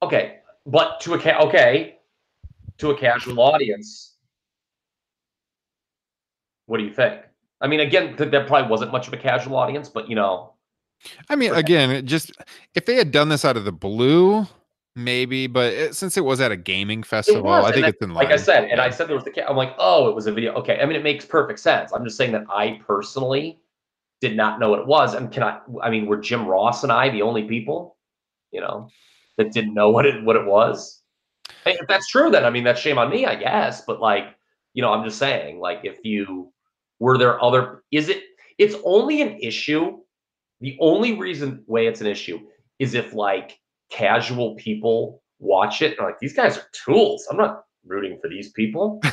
[0.02, 1.96] Okay, but to a ca- okay,
[2.76, 4.16] to a casual audience,
[6.66, 7.22] what do you think?
[7.62, 10.52] I mean, again, th- that probably wasn't much of a casual audience, but you know,
[11.28, 12.32] I mean, again, it just
[12.74, 14.46] if they had done this out of the blue,
[14.94, 15.46] maybe.
[15.46, 18.24] But it, since it was at a gaming festival, was, I think it's in line.
[18.24, 19.48] like I said, and I said there was the.
[19.48, 20.52] I'm like, oh, it was a video.
[20.54, 21.92] Okay, I mean, it makes perfect sense.
[21.92, 23.58] I'm just saying that I personally
[24.20, 25.60] did not know what it was, and can I?
[25.82, 27.96] I mean, were Jim Ross and I the only people,
[28.50, 28.88] you know,
[29.38, 31.00] that didn't know what it what it was?
[31.64, 33.82] Hey, if that's true, then I mean, that's shame on me, I guess.
[33.84, 34.34] But like,
[34.74, 36.52] you know, I'm just saying, like, if you
[37.02, 38.22] were there other, is it?
[38.58, 39.98] It's only an issue.
[40.60, 42.38] The only reason way it's an issue
[42.78, 43.58] is if like
[43.90, 47.26] casual people watch it and like these guys are tools.
[47.28, 49.02] I'm not rooting for these people.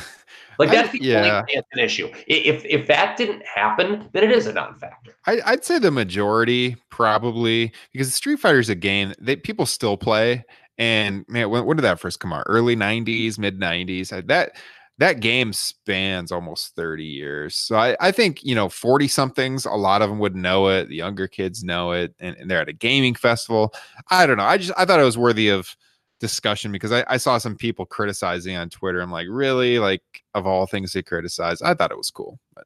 [0.58, 1.16] Like I- that's the yeah.
[1.16, 2.10] only way it's an issue.
[2.26, 5.16] If if that didn't happen, then it is a non-factor.
[5.26, 9.96] I, I'd say the majority probably because Street Fighter is a game that people still
[9.96, 10.44] play.
[10.76, 12.42] And man, when, when did that first come out?
[12.46, 14.10] Early '90s, mid '90s.
[14.26, 14.52] That
[15.00, 17.56] that game spans almost 30 years.
[17.56, 19.64] So I, I think you know 40 somethings.
[19.64, 20.88] A lot of them would know it.
[20.88, 23.74] The younger kids know it, and, and they're at a gaming festival.
[24.10, 24.44] I don't know.
[24.44, 25.74] I just I thought it was worthy of
[26.20, 29.00] discussion because I, I saw some people criticizing on Twitter.
[29.00, 29.78] I'm like, really?
[29.78, 30.02] Like
[30.34, 32.38] of all things to criticize, I thought it was cool.
[32.54, 32.64] But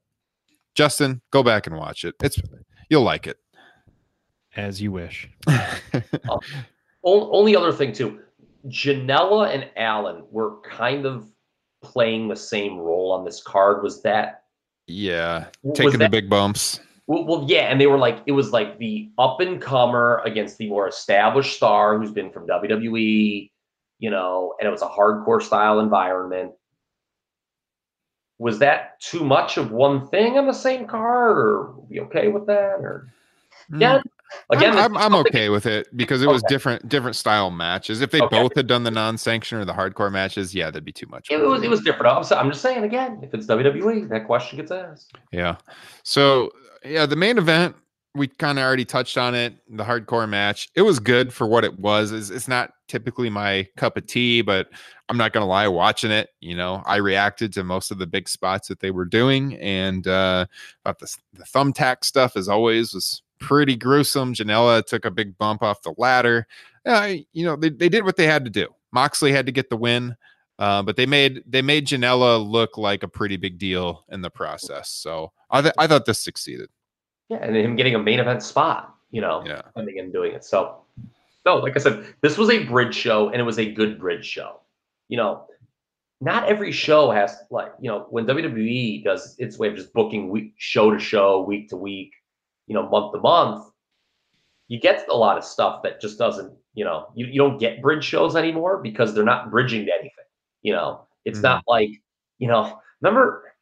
[0.74, 2.16] Justin, go back and watch it.
[2.20, 2.40] It's
[2.90, 3.38] you'll like it.
[4.56, 5.30] As you wish.
[6.26, 6.38] Uh,
[7.04, 8.18] o- only other thing too,
[8.68, 11.28] Janella and Allen were kind of
[11.84, 13.82] playing the same role on this card.
[13.82, 14.44] Was that
[14.86, 16.80] yeah, taking the big bumps.
[17.06, 20.58] Well, well, yeah, and they were like, it was like the up and comer against
[20.58, 23.50] the more established star who's been from WWE,
[23.98, 26.52] you know, and it was a hardcore style environment.
[28.38, 32.46] was that too much of one thing on the same card, or we okay with
[32.46, 32.80] that?
[32.80, 33.12] Or
[33.68, 33.80] hmm.
[33.80, 34.00] yeah,
[34.50, 36.54] again, I'm, I'm, I'm okay with it because it was Okay.
[36.54, 38.00] different different style matches.
[38.00, 38.36] If they Okay.
[38.36, 41.30] both had done the non-sanction or the hardcore matches, yeah, that'd be too much.
[41.30, 42.32] It was it was different.
[42.32, 45.12] I'm, just saying again, if it's WWE, that question gets asked.
[45.32, 45.56] Yeah.
[46.02, 46.50] So
[46.84, 47.76] yeah, the main event
[48.16, 49.54] we kind of already touched on it.
[49.68, 52.12] The hardcore match, it was good for what it was.
[52.12, 54.68] It's, it's not typically my cup of tea, but
[55.08, 58.28] I'm not gonna lie, watching it, you know, I reacted to most of the big
[58.28, 60.46] spots that they were doing, and uh,
[60.84, 64.34] about the the thumbtack stuff as always was pretty gruesome.
[64.34, 66.46] Janela took a big bump off the ladder.
[66.86, 68.68] Uh, you know, they, they did what they had to do.
[68.92, 70.16] Moxley had to get the win.
[70.58, 74.30] Uh, but they made they made Janela look like a pretty big deal in the
[74.30, 74.88] process.
[74.88, 76.68] So I th- I thought this succeeded.
[77.28, 79.62] Yeah, and him getting a main event spot, you know, Yeah.
[79.74, 80.44] coming and doing it.
[80.44, 80.82] So,
[81.44, 84.24] no, like I said, this was a bridge show, and it was a good bridge
[84.24, 84.60] show.
[85.08, 85.46] You know,
[86.20, 90.28] not every show has like you know when WWE does its way of just booking
[90.28, 92.12] week show to show, week to week,
[92.66, 93.70] you know, month to month.
[94.68, 97.82] You get a lot of stuff that just doesn't, you know, you, you don't get
[97.82, 100.10] bridge shows anymore because they're not bridging to anything.
[100.62, 101.42] You know, it's Mhm.
[101.42, 101.90] not like,
[102.38, 103.52] you know, remember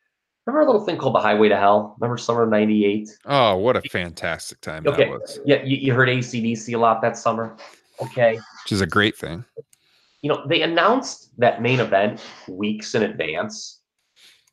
[0.46, 1.96] remember a little thing called the Highway to Hell?
[1.98, 3.08] Remember summer of '98?
[3.26, 5.04] Oh, what a fantastic time Okay.
[5.04, 7.56] that was, Yeah, you, you heard ACDC a lot that summer.
[8.00, 8.34] Okay.
[8.34, 9.44] which is a great thing.
[10.22, 13.80] You know, they announced that main event weeks in advance.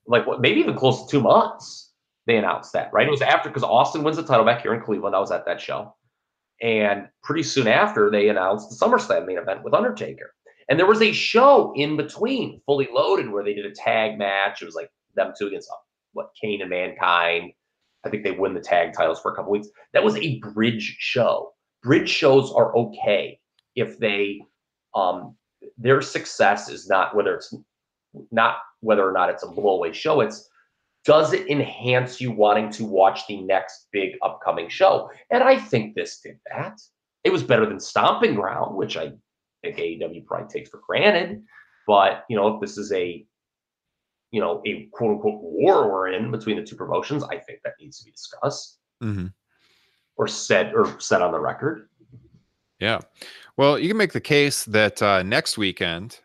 [0.08, 1.89] Like what maybe even close to two months.
[2.30, 3.08] They announced that, right?
[3.08, 5.16] It was after because Austin wins the title back here in Cleveland.
[5.16, 5.96] I was at that show.
[6.62, 10.36] And pretty soon after, they announced the SummerSlam main event with Undertaker.
[10.70, 14.62] And there was a show in between, fully loaded, where they did a tag match.
[14.62, 15.78] It was like them two against uh,
[16.14, 17.52] what Kane and Mankind.
[18.06, 19.70] I think they win the tag titles for a couple weeks.
[19.94, 21.54] That was a bridge show.
[21.82, 23.40] Bridge shows are okay
[23.74, 24.40] if they
[24.94, 25.36] um
[25.80, 27.56] their success is not whether it's
[28.30, 30.22] not whether or not it's a blowaway show.
[30.22, 30.49] It's
[31.06, 35.10] does it enhance you wanting to watch the next big upcoming show?
[35.32, 36.80] And I think this did that.
[37.24, 39.12] It was better than Stomping Ground, which I
[39.64, 41.42] think AEW probably takes for granted.
[41.88, 43.26] But you know, if this is a
[44.32, 47.74] you know a quote unquote war we're in between the two promotions, I think that
[47.80, 49.28] needs to be discussed hmm
[50.20, 51.88] or said or set on the record.
[52.80, 53.00] Yeah.
[53.56, 56.20] Well, you can make the case that uh, next weekend,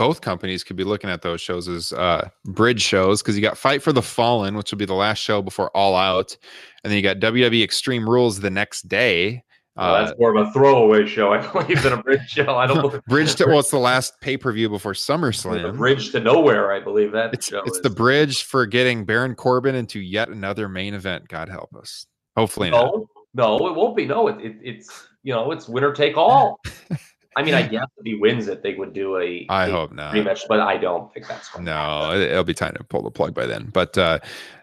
[0.00, 3.58] both companies could be looking at those shows as uh, bridge shows because you got
[3.58, 6.38] Fight for the Fallen, which will be the last show before All Out,
[6.82, 9.44] and then you got WWE Extreme Rules the next day.
[9.76, 12.56] Well, Uh, that's more of a throwaway show, I believe, than a bridge show.
[12.56, 15.76] I don't bridge to well, it's the last pay per view before the SummerSlam.
[15.76, 16.72] bridge to nowhere.
[16.72, 20.66] I believe that It's show it's the bridge for getting Baron Corbin into yet another
[20.66, 21.28] main event.
[21.28, 22.06] God help us.
[22.36, 22.86] Hopefully not.
[22.86, 24.06] No, no, it won't be.
[24.06, 26.58] No, it, it, it's you know, it's winner take all.
[27.36, 29.92] I mean, I guess if he wins it, they would do a, I a hope
[29.92, 30.12] not.
[30.14, 33.10] rematch, but I don't think that's going No, it- it'll be time to pull the
[33.10, 33.70] plug by then.
[33.72, 34.18] But uh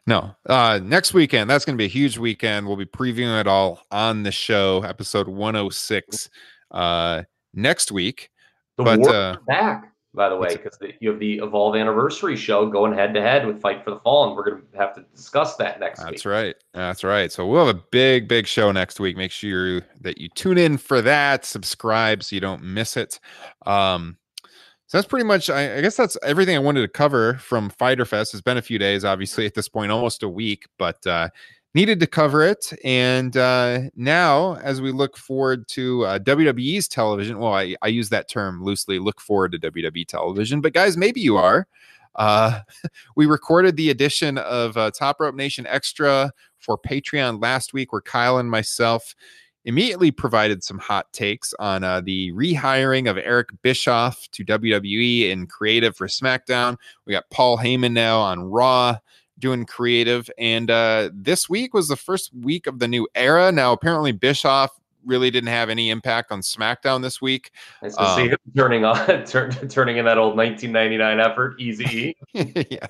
[0.05, 2.67] no, uh next weekend, that's gonna be a huge weekend.
[2.67, 6.29] We'll be previewing it all on the show, episode 106
[6.71, 8.29] uh next week.
[8.77, 12.65] The but, war uh, back, by the way, because you have the Evolve anniversary show
[12.65, 14.35] going head to head with Fight for the Fallen.
[14.35, 16.07] We're going to have to discuss that next week.
[16.11, 16.31] That's week.
[16.31, 16.55] right.
[16.73, 17.31] That's right.
[17.31, 19.15] So we'll have a big, big show next week.
[19.15, 23.19] Make sure that you tune in for that, subscribe so you don't miss it.
[23.65, 24.17] Um
[24.87, 28.05] so that's pretty much I, I guess that's everything I wanted to cover from Fyter
[28.05, 28.33] Fest.
[28.33, 31.29] It's been a few days, obviously, at this point, almost a week, but uh
[31.77, 32.73] needed to cover it.
[32.83, 38.09] And uh now as we look forward to uh, WWE's television, well, I, I use
[38.09, 41.67] that term loosely, look forward to WWE television, but guys, maybe you are.
[42.15, 42.61] Uh
[43.15, 48.01] we recorded the edition of uh, Top Rope Nation Extra for Patreon last week, where
[48.01, 49.13] Kyle and myself
[49.65, 55.45] immediately provided some hot takes on uh, the rehiring of Eric Bischoff to WWE in
[55.45, 56.77] creative for SmackDown.
[57.05, 58.97] We got Paul Heyman now on Raw
[59.39, 63.51] doing creative, and uh, this week was the first week of the new era.
[63.51, 64.71] Now, apparently, Bischoff
[65.05, 67.51] really didn't have any impact on SmackDown this week.
[67.81, 72.15] Nice to see Um, him turning on, turn, turning in that old 1999 effort, Easy
[72.33, 72.87] yeah.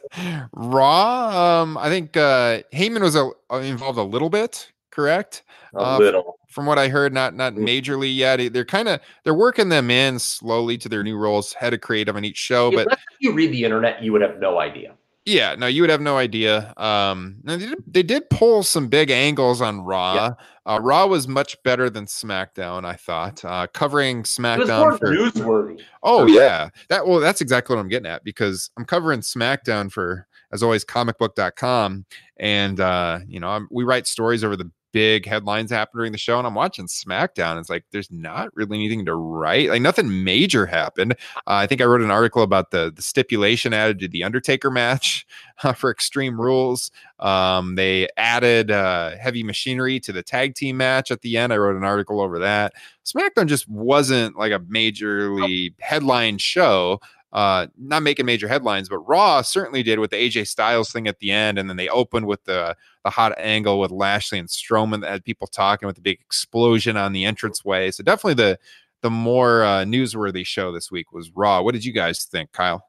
[0.54, 5.44] Raw, um, I think uh, Heyman was a, uh, involved a little bit, correct?
[5.76, 6.40] A Uh, little.
[6.50, 7.68] From what I heard, not not Mm.
[7.68, 8.52] majorly yet.
[8.52, 12.15] They're kind of they're working them in slowly to their new roles, head of creative
[12.15, 12.71] on each show.
[12.71, 14.96] But Unless you read the internet, you would have no idea.
[15.28, 16.73] Yeah, no, you would have no idea.
[16.78, 20.36] Um, they did, they did pull some big angles on Raw.
[20.65, 23.44] Uh, Raw was much better than SmackDown, I thought.
[23.44, 25.82] Uh, covering SmackDown for newsworthy.
[26.02, 26.69] Oh yeah.
[26.88, 30.86] That well that's exactly what I'm getting at because I'm covering SmackDown for as always
[30.86, 32.06] comicbook.com
[32.38, 36.17] and uh you know I'm, we write stories over the big headlines happen during the
[36.17, 36.39] show.
[36.39, 37.60] And I'm watching SmackDown.
[37.60, 39.69] It's like there's not really anything to write.
[39.69, 41.13] Like nothing major happened.
[41.35, 44.71] Uh, I think I wrote an article about the the stipulation added to the Undertaker
[44.71, 45.27] match
[45.63, 46.89] uh, for Extreme Rules.
[47.19, 51.54] Um, they added uh, heavy machinery to the tag team match at the end.
[51.54, 52.73] I wrote an article over that.
[53.06, 57.00] SmackDown just wasn't like a majorly headline show
[57.38, 61.19] uh, not making major headlines, but Raw certainly did with the AJ Styles thing at
[61.19, 65.02] the end, and then they opened with the the hot angle with Lashley and Strowman
[65.02, 67.92] that had people talking with the big explosion on the entranceway.
[67.92, 68.58] So definitely the
[69.02, 71.62] the more uh, newsworthy show this week was Raw.
[71.62, 72.83] What did you guys think, Kyle?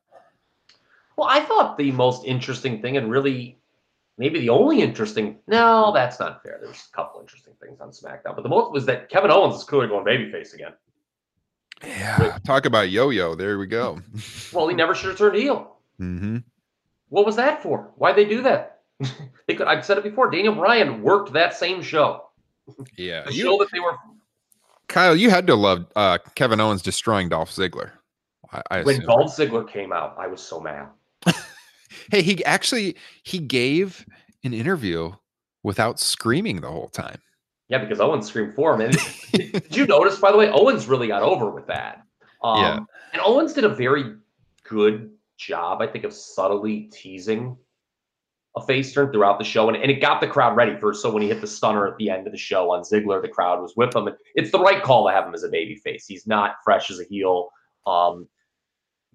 [1.18, 3.58] Well, I thought the most interesting thing, and really
[4.16, 5.40] maybe the only interesting.
[5.46, 6.58] No, that's not fair.
[6.62, 9.64] There's a couple interesting things on SmackDown, but the most was that Kevin Owens is
[9.64, 10.72] clearly going babyface again.
[11.84, 13.34] Yeah, talk about yo-yo.
[13.34, 14.00] There we go.
[14.52, 15.76] well, he never should have turned heel.
[16.00, 16.38] Mm-hmm.
[17.08, 17.90] What was that for?
[17.96, 18.80] Why'd they do that?
[19.46, 20.30] they could, I've said it before.
[20.30, 22.24] Daniel Bryan worked that same show.
[22.96, 23.96] Yeah, the you, show that they were.
[24.88, 27.92] Kyle, you had to love uh, Kevin Owens destroying Dolph Ziggler.
[28.52, 30.88] I, I when Dolph Ziggler came out, I was so mad.
[32.10, 34.04] hey, he actually he gave
[34.44, 35.12] an interview
[35.62, 37.20] without screaming the whole time.
[37.68, 38.80] Yeah, because Owens screamed for him.
[38.80, 38.96] And
[39.32, 42.02] did you notice, by the way, Owens really got over with that.
[42.42, 42.78] Um, yeah.
[43.12, 44.16] And Owens did a very
[44.64, 47.56] good job, I think, of subtly teasing
[48.56, 49.68] a face turn throughout the show.
[49.68, 51.96] And, and it got the crowd ready for so when he hit the stunner at
[51.98, 54.06] the end of the show on Ziggler, the crowd was with him.
[54.06, 56.06] And it's the right call to have him as a baby face.
[56.06, 57.50] He's not fresh as a heel.
[57.86, 58.28] Um,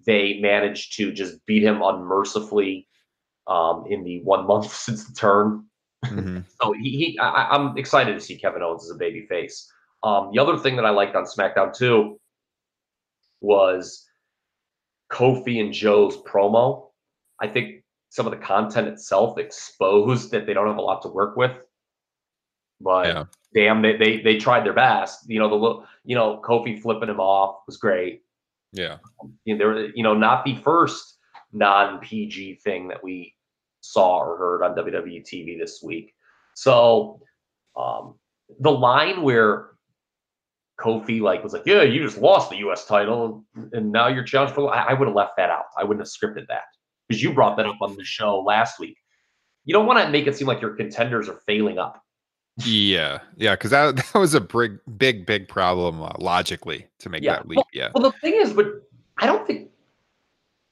[0.06, 2.88] they managed to just beat him unmercifully
[3.46, 5.66] um, in the one month since the turn.
[6.04, 6.38] Mm-hmm.
[6.62, 9.70] so he, he I, am excited to see Kevin Owens as a baby face.
[10.02, 12.20] Um, the other thing that I liked on SmackDown too
[13.40, 14.06] was
[15.10, 16.88] Kofi and Joe's promo.
[17.40, 21.08] I think some of the content itself exposed that they don't have a lot to
[21.08, 21.56] work with.
[22.80, 23.24] But yeah.
[23.54, 25.28] damn, they, they they tried their best.
[25.28, 28.22] You know, the little, you know, Kofi flipping him off was great.
[28.72, 28.98] Yeah.
[29.44, 31.18] You know, there you know, not the first
[31.52, 33.33] non PG thing that we
[33.84, 36.14] saw or heard on WWE TV this week.
[36.54, 37.20] So
[37.76, 38.14] um,
[38.60, 39.70] the line where
[40.80, 42.86] Kofi like was like, "Yeah, you just lost the U.S.
[42.86, 45.66] title, and now you're challenged for," I, I would have left that out.
[45.78, 46.64] I wouldn't have scripted that
[47.08, 48.96] because you brought that up on the show last week.
[49.64, 52.02] You don't want to make it seem like your contenders are failing up.
[52.64, 57.22] Yeah, yeah, because that that was a big, big, big problem uh, logically to make
[57.22, 57.34] yeah.
[57.34, 57.56] that leap.
[57.56, 57.90] Well, yeah.
[57.94, 58.66] Well, the thing is, but
[59.18, 59.70] I don't think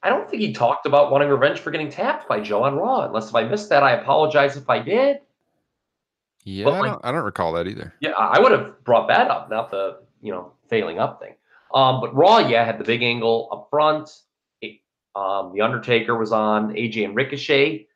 [0.02, 3.06] I don't think he talked about wanting revenge for getting tapped by Joe on Raw.
[3.06, 5.18] Unless if I missed that, I apologize if I did.
[6.44, 7.94] Yeah, I, don't, I, don't, recall that either.
[8.00, 11.34] Yeah, I would have brought that up, not the you know failing up thing.
[11.72, 14.10] Um, but Raw, yeah, had the big angle up front.
[14.60, 14.80] It,
[15.14, 16.72] um, the Undertaker was on.
[16.72, 17.86] AJ and Ricochet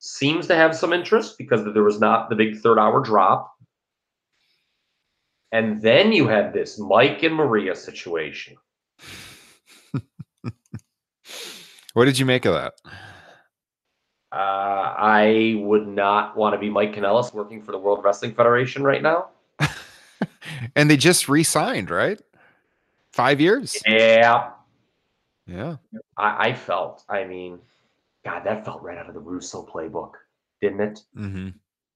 [0.00, 3.52] seems to have some interest because there was not the big third hour drop.
[5.52, 8.56] And then you had this Mike and Maria situation.
[11.96, 12.74] What did you make of that?
[14.30, 14.36] Uh,
[14.98, 19.00] I would not want to be Mike Kanellis working for the World Wrestling Federation right
[19.00, 19.30] now.
[20.76, 22.20] and they just re-signed, right?
[23.14, 23.80] Five years.
[23.86, 24.50] Yeah.
[25.46, 25.76] Yeah.
[26.18, 27.02] I, I, felt.
[27.08, 27.60] I mean,
[28.26, 30.12] God, that felt right out of the Russo playbook,
[30.60, 31.00] didn't it?
[31.16, 31.48] Mm-hmm.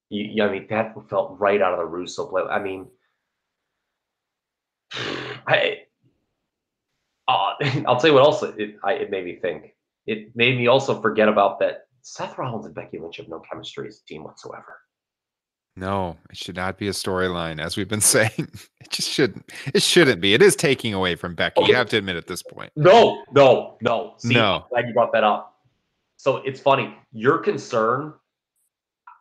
[0.09, 2.45] You, I mean, that felt right out of the Russo play.
[2.51, 2.87] I mean,
[5.47, 5.83] I.
[7.29, 7.53] Uh,
[7.87, 9.75] I'll tell you what else it, I, it made me think
[10.11, 13.87] it made me also forget about that Seth Rollins and Becky Lynch have no chemistry
[13.87, 14.81] as a team whatsoever.
[15.77, 18.31] No, it should not be a storyline, as we've been saying.
[18.37, 19.51] It just shouldn't.
[19.73, 20.35] It shouldn't be.
[20.35, 21.61] It is taking away from Becky.
[21.61, 21.71] Okay.
[21.71, 22.73] You have to admit at this point.
[22.75, 24.15] No, no, no.
[24.19, 24.65] See, no.
[24.65, 25.61] I'm glad you brought that up.
[26.17, 26.95] So it's funny.
[27.13, 28.15] Your concern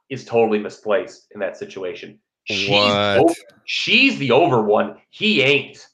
[0.10, 2.20] is totally misplaced in that situation.
[2.46, 3.20] She's what?
[3.20, 3.34] Over,
[3.66, 4.98] she's the over one.
[5.12, 5.86] He ain't.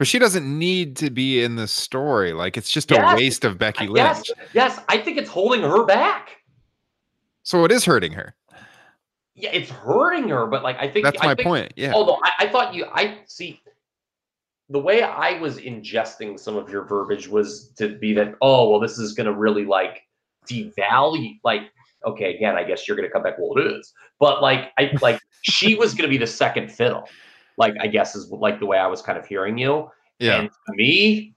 [0.00, 2.32] But she doesn't need to be in the story.
[2.32, 3.12] Like it's just yes.
[3.12, 4.30] a waste of Becky Lynch.
[4.30, 6.38] Yes, yes, I think it's holding her back.
[7.42, 8.34] So it is hurting her.
[9.34, 11.74] Yeah, it's hurting her, but like I think that's I my think, point.
[11.76, 11.92] Yeah.
[11.92, 13.60] Although I, I thought you, I see
[14.70, 18.80] the way I was ingesting some of your verbiage was to be that, oh, well,
[18.80, 20.00] this is going to really like
[20.48, 21.72] devalue, like,
[22.06, 23.34] okay, again, I guess you're going to come back.
[23.38, 27.06] Well, it is, but like, I like she was going to be the second fiddle
[27.58, 29.90] like I guess is like the way I was kind of hearing you.
[30.18, 30.40] Yeah.
[30.40, 31.34] And to me,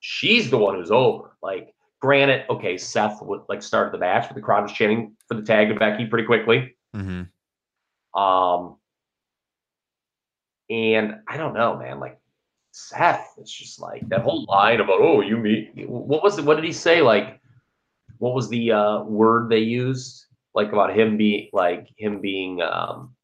[0.00, 1.36] she's the one who's over.
[1.42, 5.34] Like, granted, okay, Seth would like started the match, but the crowd was chanting for
[5.34, 6.76] the tag to Becky pretty quickly.
[6.94, 8.20] Mm-hmm.
[8.20, 8.76] Um,
[10.70, 12.00] and I don't know, man.
[12.00, 12.18] Like
[12.70, 15.88] Seth, it's just like that whole line about oh, you meet.
[15.88, 16.44] What was it?
[16.44, 17.02] What did he say?
[17.02, 17.40] Like,
[18.18, 20.26] what was the uh, word they used?
[20.54, 23.14] like about him being like him being um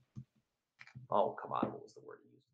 [1.11, 2.45] oh come on, what was the word he used?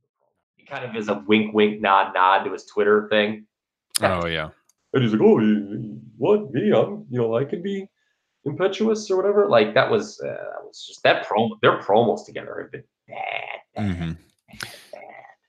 [0.57, 3.47] He kind of is a wink wink nod nod to his Twitter thing.
[4.03, 4.51] Oh yeah.
[4.93, 5.39] And he's like, Oh
[6.17, 6.53] what?
[6.53, 6.73] Me?
[6.73, 7.89] I'm you know, I can be
[8.45, 9.49] impetuous or whatever.
[9.49, 13.61] Like that was uh, that was just that promo their promos together have been bad.
[13.75, 14.17] bad, Mhm.
[14.49, 14.59] bad,
[14.93, 15.03] bad.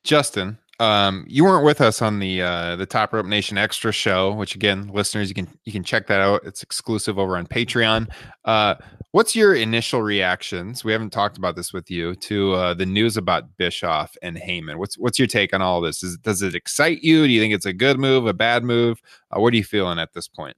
[0.03, 4.33] Justin, um, you weren't with us on the uh, the Top Rope Nation Extra show,
[4.33, 6.41] which again, listeners, you can you can check that out.
[6.43, 8.11] It's exclusive over on Patreon.
[8.43, 8.75] Uh,
[9.11, 10.83] what's your initial reactions?
[10.83, 14.75] We haven't talked about this with you to uh, the news about Bischoff and Heyman.
[14.75, 16.03] What's what's your take on all this?
[16.03, 17.25] Is, does it excite you?
[17.25, 19.01] Do you think it's a good move, a bad move?
[19.31, 20.57] Uh, what are you feeling at this point?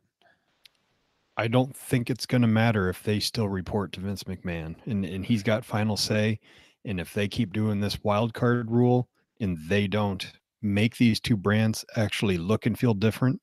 [1.40, 5.06] I don't think it's going to matter if they still report to Vince McMahon and,
[5.06, 6.40] and he's got final say.
[6.84, 9.08] And if they keep doing this wild card rule
[9.40, 10.32] and they don't
[10.62, 13.42] make these two brands actually look and feel different,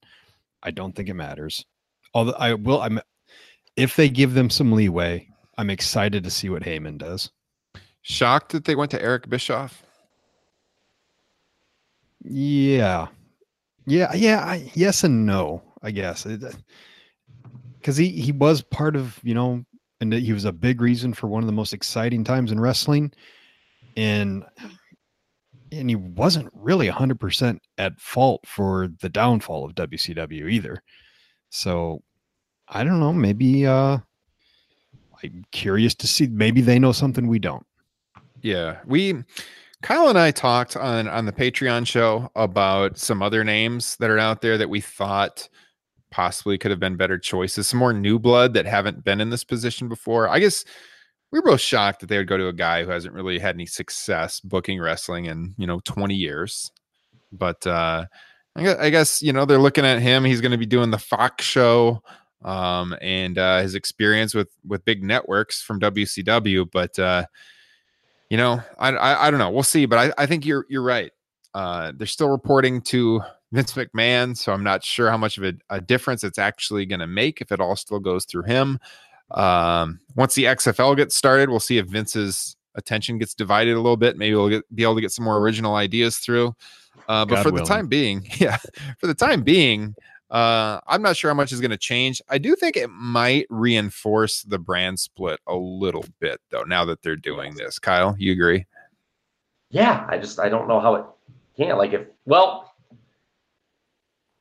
[0.63, 1.65] I don't think it matters.
[2.15, 3.01] Although I will, I'm
[3.77, 5.29] if they give them some leeway,
[5.59, 7.31] I'm excited to see what Heyman does.
[8.03, 9.83] Shocked that they went to Eric Bischoff?
[12.23, 13.09] Yeah,
[13.87, 14.41] yeah, yeah.
[14.41, 16.25] I, yes and no, I guess.
[16.25, 19.65] Because uh, he he was part of you know,
[20.01, 23.13] and he was a big reason for one of the most exciting times in wrestling,
[23.97, 24.69] and hmm.
[25.79, 30.83] And he wasn't really hundred percent at fault for the downfall of WCW either.
[31.51, 32.03] So
[32.69, 33.13] I don't know.
[33.13, 33.99] Maybe uh,
[35.23, 36.27] I'm curious to see.
[36.27, 37.67] Maybe they know something we don't.
[38.41, 39.23] Yeah, we
[39.83, 44.19] Kyle and I talked on on the Patreon show about some other names that are
[44.19, 45.49] out there that we thought
[46.11, 47.67] possibly could have been better choices.
[47.67, 50.29] Some more new blood that haven't been in this position before.
[50.29, 50.65] I guess
[51.35, 53.57] we were both shocked that they would go to a guy who hasn't really had
[53.57, 56.71] any success booking wrestling in you know 20 years.
[57.33, 58.05] But uh,
[58.55, 60.25] I guess, you know they're looking at him.
[60.25, 62.05] He's going to be doing the Fox show
[62.45, 66.71] um, and uh, his experience with with big networks from WCW.
[66.71, 67.27] But uh,
[68.31, 69.51] you know, I, I I don't know.
[69.51, 69.87] We'll see.
[69.87, 71.11] But I, I think you're you're right.
[71.53, 75.55] Uh, they're still reporting to Vince McMahon, so I'm not sure how much of a,
[75.69, 78.79] a difference it's actually going to make if it all still goes through him.
[79.35, 83.97] Um, once the XFL gets started, we'll see if Vince's attention gets divided a little
[83.97, 84.17] bit.
[84.17, 86.55] Maybe we'll get, be able to get some more original ideas through.
[87.09, 88.57] Uh, but God for the time being, yeah,
[88.99, 89.95] for the time being,
[90.31, 92.23] uh, I'm not sure how much is going to change.
[92.29, 96.63] I do think it might reinforce the brand split a little bit, though.
[96.63, 98.67] Now that they're doing this, Kyle, you agree?
[99.71, 101.05] Yeah, I just I don't know how it
[101.57, 101.79] can't.
[101.79, 102.73] Like if well,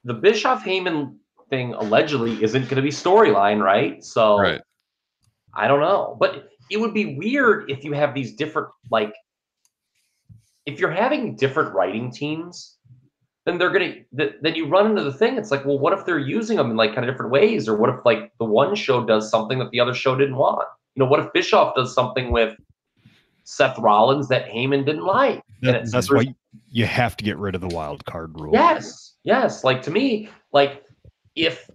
[0.04, 1.16] the Bischoff Heyman
[1.50, 4.04] thing allegedly isn't going to be storyline, right?
[4.04, 4.62] So Right.
[5.56, 9.14] I don't know, but it would be weird if you have these different like
[10.66, 12.78] if you're having different writing teams,
[13.46, 15.38] then they're gonna th- then you run into the thing.
[15.38, 17.76] It's like, well, what if they're using them in like kind of different ways, or
[17.78, 20.68] what if like the one show does something that the other show didn't want?
[20.96, 22.56] You know, what if Bischoff does something with
[23.44, 25.42] Seth Rollins that Heyman didn't like?
[25.62, 26.34] That- that's why
[26.70, 28.54] you have to get rid of the wild card rule.
[28.54, 29.64] Yes, yes.
[29.64, 30.84] Like to me, like
[31.36, 31.70] if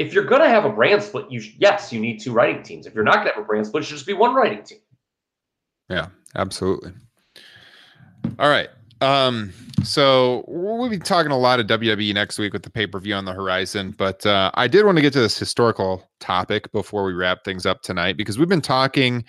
[0.00, 2.86] if you're gonna have a brand split, you yes, you need two writing teams.
[2.86, 4.78] If you're not gonna have a brand split, it should just be one writing team.
[5.90, 6.92] Yeah, absolutely.
[8.38, 8.70] All right.
[9.02, 9.52] Um,
[9.84, 13.14] so we'll be talking a lot of WWE next week with the pay per view
[13.14, 17.04] on the horizon, but uh, I did want to get to this historical topic before
[17.04, 19.22] we wrap things up tonight because we've been talking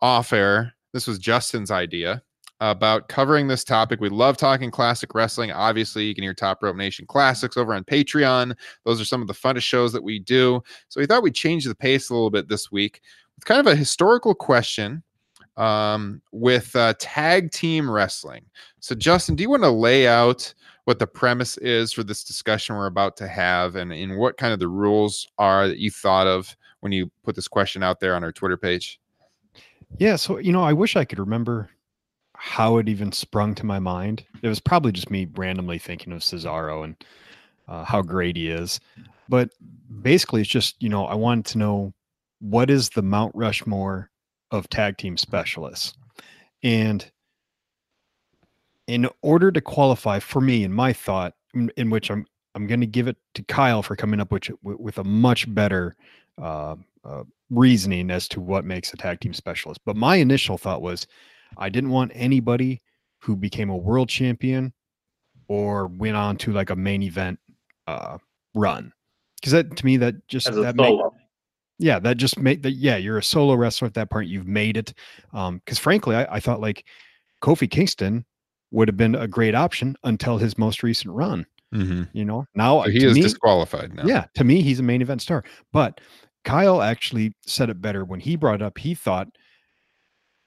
[0.00, 0.74] off air.
[0.92, 2.20] This was Justin's idea
[2.60, 4.00] about covering this topic.
[4.00, 5.52] We love talking classic wrestling.
[5.52, 8.56] Obviously, you can hear Top Rope Nation classics over on Patreon.
[8.84, 10.62] Those are some of the funnest shows that we do.
[10.88, 13.02] So we thought we'd change the pace a little bit this week
[13.34, 15.02] with kind of a historical question
[15.56, 18.44] um, with uh, tag team wrestling.
[18.80, 20.52] So, Justin, do you want to lay out
[20.84, 24.52] what the premise is for this discussion we're about to have and, and what kind
[24.52, 28.14] of the rules are that you thought of when you put this question out there
[28.14, 29.00] on our Twitter page?
[29.98, 31.70] Yeah, so you know, I wish I could remember
[32.38, 34.24] how it even sprung to my mind.
[34.42, 36.96] It was probably just me randomly thinking of Cesaro and
[37.68, 38.80] uh, how great he is.
[39.28, 39.50] But
[40.02, 41.92] basically, it's just you know, I wanted to know
[42.40, 44.10] what is the Mount Rushmore
[44.50, 45.94] of tag team specialists,
[46.62, 47.10] and
[48.86, 52.80] in order to qualify for me, in my thought, in, in which I'm I'm going
[52.80, 55.94] to give it to Kyle for coming up with with, a much better
[56.40, 59.80] uh, uh, reasoning as to what makes a tag team specialist.
[59.84, 61.06] But my initial thought was
[61.56, 62.82] I didn't want anybody
[63.18, 64.72] who became a world champion
[65.48, 67.38] or went on to like a main event
[67.86, 68.18] uh,
[68.54, 68.92] run.
[69.40, 70.98] Because that to me that just that made,
[71.78, 74.76] yeah that just made that yeah you're a solo wrestler at that point you've made
[74.76, 74.94] it.
[75.32, 76.84] Um because frankly I, I thought like
[77.42, 78.24] Kofi Kingston
[78.72, 81.46] would have been a great option until his most recent run.
[81.74, 82.04] Mm-hmm.
[82.12, 84.04] You know now So he is me- disqualified now.
[84.06, 85.44] yeah, to me, he's a main event star.
[85.72, 86.00] But
[86.44, 88.78] Kyle actually said it better when he brought up.
[88.78, 89.28] He thought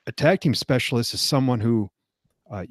[0.09, 1.87] a tag team specialist is someone who
[2.49, 2.65] uh,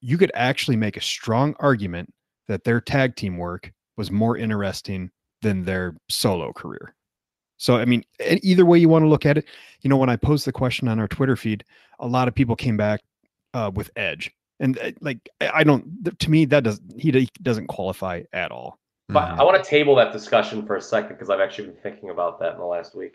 [0.00, 2.12] you could actually make a strong argument
[2.48, 5.08] that their tag team work was more interesting
[5.40, 6.96] than their solo career.
[7.58, 8.02] So, I mean,
[8.42, 9.44] either way you want to look at it,
[9.82, 11.62] you know, when I posed the question on our Twitter feed,
[12.00, 13.02] a lot of people came back
[13.54, 16.18] uh, with Edge, and uh, like I don't.
[16.18, 18.78] To me, that does he doesn't qualify at all.
[19.08, 19.40] But mm-hmm.
[19.40, 22.40] I want to table that discussion for a second because I've actually been thinking about
[22.40, 23.14] that in the last week.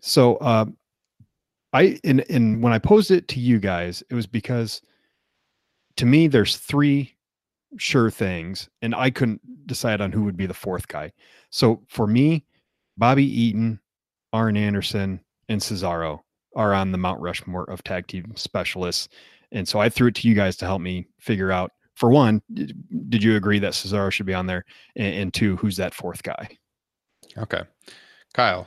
[0.00, 0.66] So, uh,
[1.72, 4.82] I and in when I posed it to you guys, it was because
[5.96, 7.14] to me there's three
[7.78, 11.12] sure things, and I couldn't decide on who would be the fourth guy.
[11.50, 12.44] So for me,
[12.96, 13.80] Bobby Eaton,
[14.32, 16.20] Arn Anderson, and Cesaro
[16.56, 19.08] are on the Mount Rushmore of tag team specialists.
[19.52, 22.40] And so I threw it to you guys to help me figure out for one,
[22.54, 24.64] did you agree that Cesaro should be on there?
[24.96, 26.56] And, and two, who's that fourth guy?
[27.36, 27.62] Okay.
[28.32, 28.66] Kyle,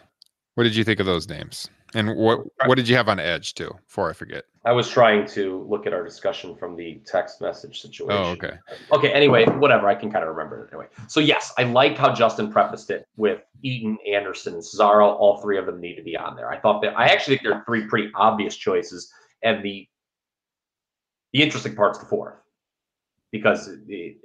[0.56, 1.70] what did you think of those names?
[1.96, 3.72] And what what did you have on Edge too?
[3.88, 4.46] Before I forget.
[4.66, 8.12] I was trying to look at our discussion from the text message situation.
[8.12, 8.54] Oh, okay.
[8.92, 9.12] Okay.
[9.12, 9.88] Anyway, whatever.
[9.88, 10.88] I can kind of remember it anyway.
[11.08, 15.16] So yes, I liked how Justin prefaced it with Eaton, Anderson, and Cesaro.
[15.16, 16.50] All three of them need to be on there.
[16.50, 19.12] I thought that I actually think they're three pretty obvious choices,
[19.44, 19.88] and the
[21.34, 22.36] the interesting part's the fourth
[23.32, 24.16] because the,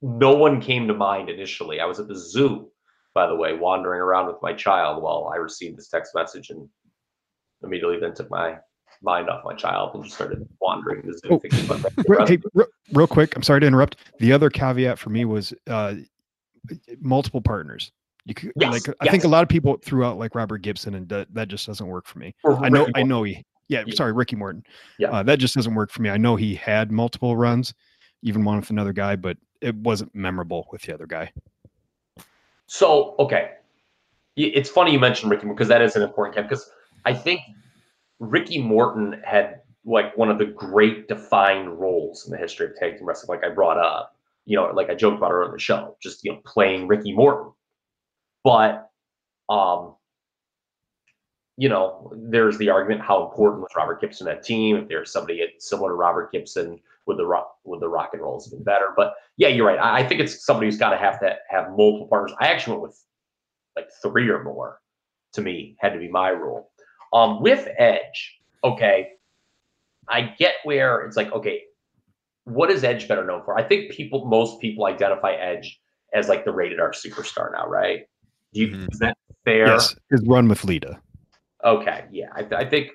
[0.00, 1.80] no one came to mind initially.
[1.80, 2.70] I was at the zoo
[3.14, 6.68] by the way, wandering around with my child while I received this text message and
[7.62, 8.56] immediately then took my
[9.02, 11.40] mind off my child and just started wandering the zoo.
[12.10, 13.96] Oh, hey, real, real quick, I'm sorry to interrupt.
[14.18, 15.94] The other caveat for me was uh,
[17.00, 17.92] multiple partners.
[18.26, 20.94] You could yes, like I think a lot of people threw out like Robert Gibson,
[20.94, 22.34] and that, that just doesn't work for me.
[22.42, 23.44] Or I know, I know he.
[23.68, 24.62] Yeah, yeah, sorry, Ricky Morton.
[24.98, 26.08] Yeah, uh, that just doesn't work for me.
[26.08, 27.74] I know he had multiple runs,
[28.22, 31.30] even one with another guy, but it wasn't memorable with the other guy.
[32.66, 33.50] So, okay.
[34.36, 36.68] It's funny you mentioned Ricky because that is an important camp because
[37.04, 37.40] I think
[38.18, 42.96] Ricky Morton had like one of the great defined roles in the history of tag
[42.96, 45.58] team wrestling, like I brought up, you know, like I joked about earlier in the
[45.58, 47.52] show, just you know, playing Ricky Morton.
[48.42, 48.90] But
[49.48, 49.94] um,
[51.56, 54.76] you know, there's the argument how important was Robert Gibson that team.
[54.76, 58.38] If there's somebody similar to Robert Gibson with the rock with the rock and roll
[58.38, 58.88] has been better.
[58.96, 59.78] But yeah, you're right.
[59.78, 62.36] I, I think it's somebody who's got to have to have multiple partners.
[62.40, 63.04] I actually went with
[63.76, 64.80] like three or more.
[65.34, 66.70] To me, had to be my rule.
[67.12, 69.08] Um, with Edge, okay,
[70.08, 71.62] I get where it's like, okay,
[72.44, 73.58] what is Edge better known for?
[73.58, 75.80] I think people, most people identify Edge
[76.12, 78.02] as like the rated R superstar now, right?
[78.52, 78.86] Do you mm-hmm.
[78.92, 79.66] is that fair?
[79.66, 81.00] Yes, his run with Lita.
[81.64, 82.90] Okay, yeah, I, I think,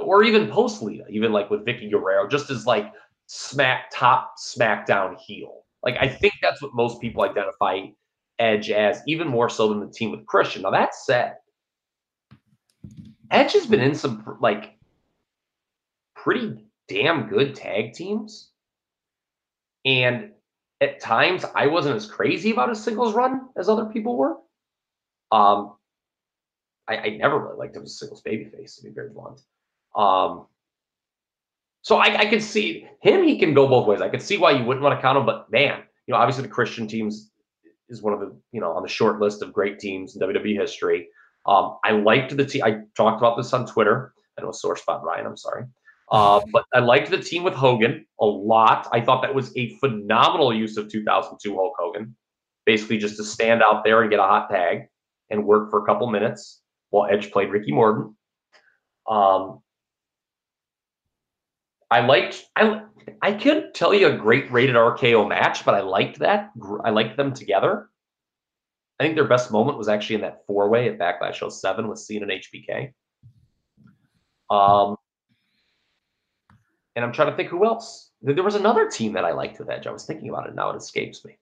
[0.00, 2.92] or even post Lita, even like with Vickie Guerrero, just as like
[3.26, 5.64] smack top SmackDown heel.
[5.82, 7.86] Like I think that's what most people identify
[8.38, 10.62] Edge as, even more so than the team with Christian.
[10.62, 11.36] Now that said,
[13.30, 14.76] Edge has been in some like
[16.14, 18.50] pretty damn good tag teams.
[19.84, 20.30] And
[20.80, 24.36] at times I wasn't as crazy about his singles run as other people were.
[25.32, 25.74] Um
[26.88, 29.40] I, I never really liked him as a singles babyface, to be very blunt.
[29.96, 30.46] Um
[31.82, 33.24] so I, I can see him.
[33.24, 34.00] He can go both ways.
[34.00, 36.42] I can see why you wouldn't want to count him, but man, you know, obviously
[36.42, 37.30] the Christian teams
[37.90, 40.58] is one of the you know on the short list of great teams in WWE
[40.58, 41.08] history.
[41.46, 42.62] Um, I liked the team.
[42.64, 44.14] I talked about this on Twitter.
[44.38, 45.26] I know sore spot, Ryan.
[45.26, 45.64] I'm sorry.
[46.10, 48.86] Uh, but I liked the team with Hogan a lot.
[48.92, 52.14] I thought that was a phenomenal use of 2002 Hulk Hogan,
[52.66, 54.82] basically just to stand out there and get a hot tag
[55.30, 56.60] and work for a couple minutes
[57.02, 58.16] Edge played Ricky Morton.
[59.08, 59.60] Um,
[61.90, 62.82] I liked I
[63.20, 66.50] I could tell you a great rated RKO match, but I liked that.
[66.84, 67.88] I liked them together.
[68.98, 71.98] I think their best moment was actually in that four way at Backlash 07 with
[71.98, 72.92] Cena and HBK.
[74.50, 74.96] Um,
[76.94, 78.10] and I'm trying to think who else.
[78.22, 79.86] There was another team that I liked with Edge.
[79.86, 81.36] I was thinking about it now; it escapes me.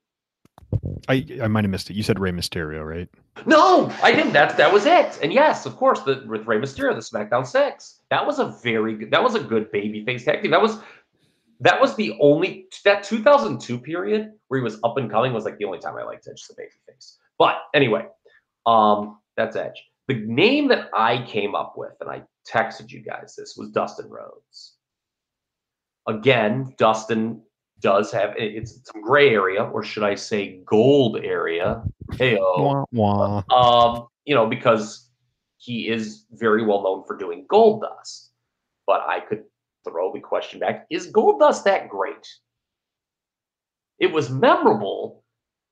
[1.09, 1.97] I I might have missed it.
[1.97, 3.09] You said Rey Mysterio, right?
[3.47, 4.33] No, I didn't.
[4.33, 5.19] That that was it.
[5.23, 8.01] And yes, of course, the with Rey Mysterio, the SmackDown Six.
[8.11, 9.11] That was a very good.
[9.11, 10.51] That was a good babyface tag team.
[10.51, 10.79] That was
[11.61, 15.59] that was the only that 2002 period where he was up and coming was like
[15.59, 17.17] the only time I liked Edge as a babyface.
[17.39, 18.07] But anyway,
[18.67, 19.83] um, that's Edge.
[20.09, 24.11] The name that I came up with, and I texted you guys this, was Dustin
[24.11, 24.75] Rhodes.
[26.09, 27.43] Again, Dustin
[27.83, 31.83] does have it's some gray area, or should I say gold area?
[32.13, 35.11] Hey, um, you know, because
[35.59, 38.29] he is very well known for doing Goldust.
[38.87, 39.45] But I could
[39.85, 42.29] throw the question back: Is Goldust that great?
[43.99, 45.23] It was memorable,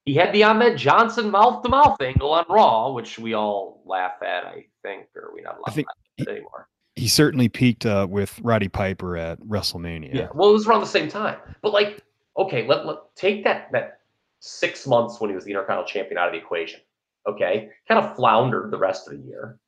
[0.04, 4.22] He had the Ahmed Johnson mouth to mouth angle on Raw, which we all laugh
[4.22, 5.86] at, I think, or we not laugh think
[6.20, 6.68] at anymore.
[6.96, 10.14] He certainly peaked uh, with Roddy Piper at WrestleMania.
[10.14, 10.28] Yeah.
[10.34, 11.38] Well, it was around the same time.
[11.62, 12.02] But like,
[12.36, 14.00] okay, let, let take that that
[14.40, 16.80] six months when he was the Intercontinental Champion out of the equation.
[17.28, 19.58] Okay, kind of floundered the rest of the year.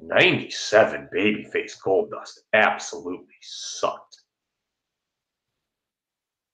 [0.00, 4.22] 97 babyface Goldust absolutely sucked.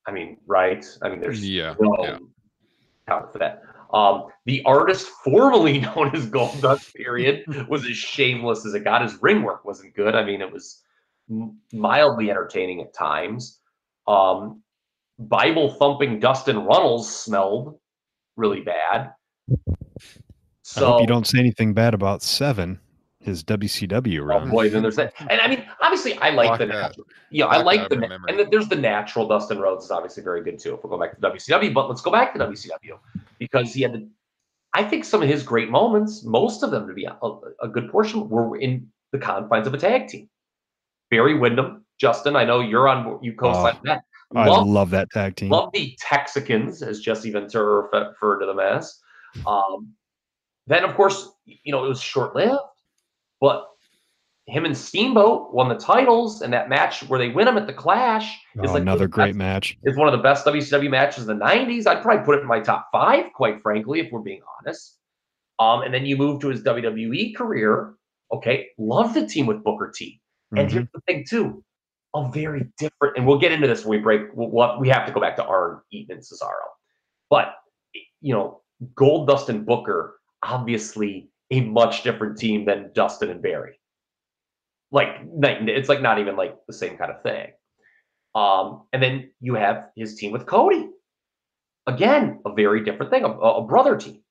[0.07, 0.85] I mean, right?
[1.03, 2.19] I mean, there's Yeah, no yeah.
[3.31, 3.63] for that.
[3.93, 9.03] Um, the artist formerly known as Goldust period was as shameless as it got.
[9.03, 10.15] His ring work wasn't good.
[10.15, 10.81] I mean, it was
[11.73, 13.59] mildly entertaining at times.
[14.07, 14.63] Um,
[15.19, 17.79] Bible thumping Dustin Runnels smelled
[18.37, 19.13] really bad.
[19.51, 19.55] I
[20.63, 22.81] So hope you don't say anything bad about Seven,
[23.21, 24.49] his WCW run.
[24.49, 25.13] Oh boy, then there's that.
[25.29, 26.73] And I mean, obviously, I like Block the that.
[26.73, 27.07] natural.
[27.31, 28.19] Yeah, I Block like the memory.
[28.29, 29.29] and then there's the natural.
[29.29, 30.75] Dustin Rhodes is obviously very good too.
[30.75, 32.99] If we're going back to WCW, but let's go back to WCW
[33.43, 34.09] because he had the.
[34.75, 37.15] I think some of his great moments, most of them to be a,
[37.61, 40.29] a good portion, were in the confines of a tag team.
[41.11, 43.19] Barry Windham, Justin, I know you're on.
[43.23, 44.05] You co-signed that.
[44.35, 45.51] I Love love that tag team.
[45.51, 48.99] Love the Texicans, as Jesse Ventura referred to them as.
[49.47, 49.95] Um,
[50.67, 52.61] then, of course, you know, it was short lived,
[53.41, 53.67] but
[54.47, 57.73] him and Steamboat won the titles, and that match where they win them at the
[57.73, 59.79] Clash is Oh, like another great match.
[59.85, 61.87] It's one of the best WCW matches in the 90s.
[61.87, 64.99] I'd probably put it in my top five, quite frankly, if we're being honest.
[65.61, 67.95] Um, and then you move to his WWE career.
[68.33, 70.21] Okay, love the team with Booker T.
[70.57, 70.73] And Mhm.
[70.73, 71.63] here's the thing, too,
[72.15, 74.23] a very different, and we'll get into this when we break.
[74.35, 76.67] We'll, we'll- we have to go back to Arn, Eaton, and Cesaro.
[77.31, 77.55] But,
[78.21, 78.63] you know,
[78.97, 83.79] Gold, Dust, and Booker, obviously a much different team than Dustin and Barry.
[84.93, 87.49] Like, night it's like not even like the same kind of thing.
[88.35, 90.89] Um, and then you have his team with Cody.
[91.87, 94.23] Again, a very different thing, a, a brother team.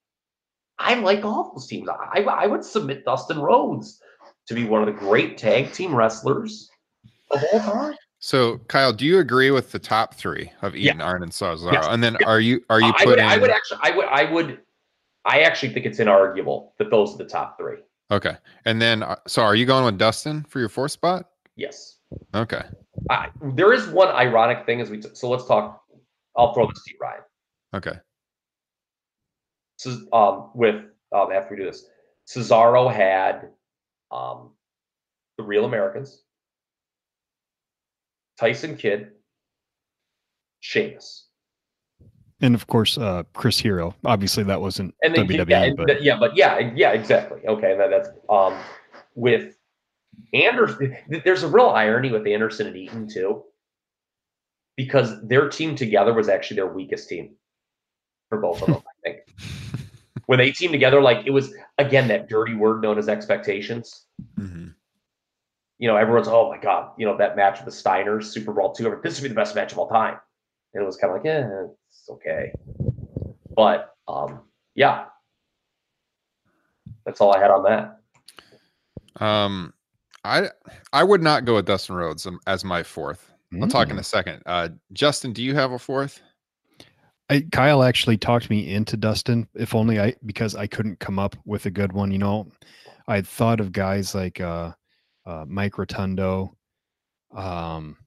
[0.80, 1.90] I like all those teams.
[1.90, 4.02] I, I would submit Dustin Rhodes
[4.48, 6.70] to be one of the great tag team wrestlers
[7.30, 7.96] of all time.
[8.20, 10.92] So, Kyle, do you agree with the top three of Yeah.
[10.92, 11.74] Eaton, Arn, and Cesaro?
[11.74, 11.88] Yes.
[11.90, 13.26] And then are you are you I would, putting?
[13.26, 14.60] I would actually, I would, I would,
[15.26, 17.78] I actually think it's inarguable that those are the top three.
[18.12, 18.36] Okay,
[18.66, 21.30] and then uh, so are you going with Dustin for your fourth spot?
[21.56, 21.98] Yes.
[22.36, 22.64] Okay,
[23.10, 25.82] I, there is one ironic thing as we, t- so let's talk.
[26.38, 27.22] I'll throw this to you, Ryan.
[27.76, 28.00] okay,
[29.78, 30.76] So, um, with
[31.14, 31.86] um, after we do this,
[32.28, 33.50] Cesaro had
[34.12, 34.52] um,
[35.38, 36.24] the Real Americans,
[38.40, 39.12] Tyson Kidd,
[40.62, 41.28] Sheamus,
[42.42, 43.96] And of course, uh, Chris Hero.
[44.04, 47.42] Obviously, that wasn't and then WWE, yeah, and but th- yeah, but yeah, yeah, exactly.
[47.48, 48.56] Okay, that, that's um,
[49.16, 49.56] with
[50.34, 50.98] Anderson.
[51.10, 53.44] th- There's a real irony with Anderson and Eaton too,
[54.76, 57.36] because their team together was actually their weakest team
[58.30, 58.84] for both of them.
[59.06, 59.20] I think
[60.26, 64.06] when they teamed together, like it was again that dirty word known as expectations.
[64.36, 64.70] hmm
[65.78, 68.84] you know, everyone's, oh my God, you know, that match with the Steiners, SuperBrawl two,
[69.04, 70.16] this would be the best match of all time.
[70.76, 72.52] And it was kind of like, yeah, it's okay.
[73.56, 74.42] But um,
[74.76, 75.06] yeah.
[77.06, 79.24] That's all I had on that.
[79.24, 79.74] Um,
[80.24, 80.50] I
[80.94, 83.32] I would not go with Dustin Rhodes um, as my fourth.
[83.62, 84.00] I'll talk in Mm.
[84.00, 84.42] a second.
[84.46, 86.22] Uh, Justin, do you have a fourth?
[87.30, 91.36] I, Kyle actually talked me into Dustin, if only I because I couldn't come up
[91.46, 92.12] with a good one.
[92.12, 92.48] You know,
[93.08, 94.72] I had thought of guys like uh,
[95.26, 96.56] uh, Mike Rotundo.
[97.36, 97.98] Um,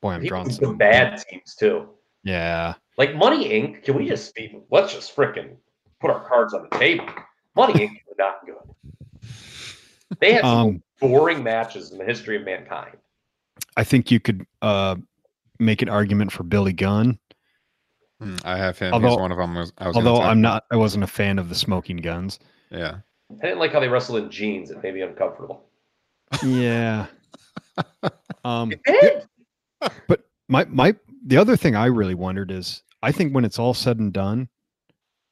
[0.00, 1.88] boy, I'm People drawing some some bad teams too.
[2.24, 3.84] Yeah, Like Money Inc.
[3.84, 5.56] Can we just be, let's just freaking
[6.00, 7.06] put our cards on the table.
[7.54, 7.90] Money Inc.
[8.08, 9.30] were not good.
[10.20, 12.96] They had some Um, boring matches in the history of mankind.
[13.76, 14.96] I think you could uh,
[15.58, 17.18] make an argument for Billy Gunn.
[18.20, 18.92] Hmm, I have him.
[18.94, 19.54] He's Although- one of them.
[19.54, 22.38] Was, I was although I'm not, I wasn't a fan of the Smoking Gunns.
[22.70, 22.98] Yeah.
[23.30, 24.70] I didn't like how they wrestled in jeans.
[24.70, 25.64] It made me uncomfortable.
[26.44, 27.06] Yeah.
[28.44, 28.72] um,
[30.08, 30.94] but my my
[31.26, 34.48] the other thing I really wondered is I think when it's all said and done,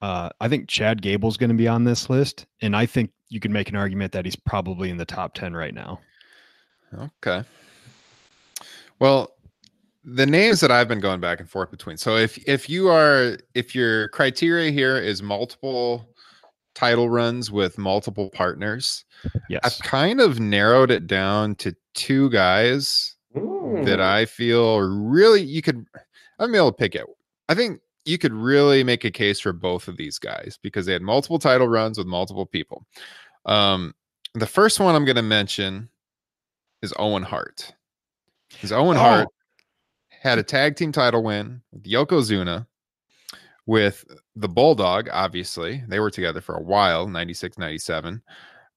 [0.03, 3.41] uh, I think Chad Gable's going to be on this list, and I think you
[3.41, 6.01] can make an argument that he's probably in the top ten right now.
[6.95, 7.43] Okay.
[8.99, 9.35] Well,
[10.05, 11.97] the names that I've been going back and forth between.
[11.97, 16.09] So if if you are if your criteria here is multiple
[16.75, 19.05] title runs with multiple partners,
[19.49, 24.01] yes, I've kind of narrowed it down to two guys that Mm.
[24.01, 25.87] I feel really you could
[26.39, 27.07] I'm able to pick it.
[27.49, 30.93] I think you could really make a case for both of these guys because they
[30.93, 32.87] had multiple title runs with multiple people.
[33.47, 33.95] Um,
[34.35, 35.89] the first one I'm going to mention
[36.83, 37.73] is Owen Hart.
[38.51, 39.35] Because Owen Hart Oh.
[40.11, 42.67] had a tag team title win with Yokozuna
[43.67, 44.05] with
[44.37, 45.83] the Bulldog, obviously.
[45.89, 48.23] They were together for a while, 96, 97.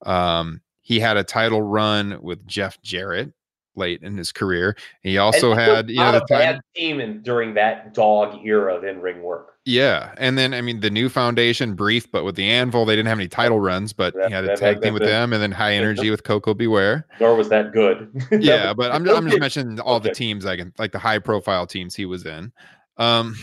[0.06, 3.34] Um, he had a title run with Jeff Jarrett
[3.78, 4.76] late in his career.
[5.04, 8.84] He also had, you know, the time, bad team in, during that dog era of
[8.84, 9.54] in ring work.
[9.66, 10.14] yeah.
[10.18, 13.20] And then, I mean, the new foundation, brief, but with the Anvil, they didn't have
[13.20, 15.42] any title runs, but That- he had a that- tag that- team with them and
[15.42, 16.68] then high energy with Koko B.
[16.68, 17.06] Ware.
[17.20, 18.10] Nor was that good.
[18.32, 21.66] yeah, but I'm, I'm just mentioning all the teams I can like the high profile
[21.68, 22.52] teams he was in.
[22.98, 23.36] Um,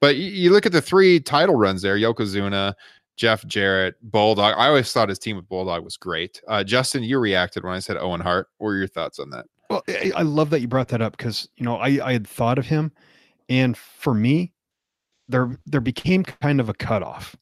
[0.00, 2.74] but you, you look at the three title runs there: Yokozuna,
[3.16, 4.54] Jeff Jarrett, Bulldog.
[4.56, 6.40] I always thought his team with Bulldog was great.
[6.46, 8.48] Uh, Justin, you reacted when I said Owen Hart.
[8.58, 9.46] What were your thoughts on that?
[9.68, 9.82] Well,
[10.14, 12.66] I, love that you brought that up because you know I I had thought of
[12.66, 12.92] him,
[13.48, 14.52] and for me,
[15.28, 17.36] there there became kind of a cutoff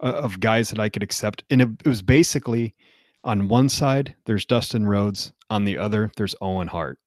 [0.00, 2.74] uh, of guys that I could accept, and it, it was basically
[3.24, 6.98] on one side there's Dustin Rhodes, on the other there's Owen Hart.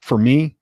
[0.00, 0.56] For me,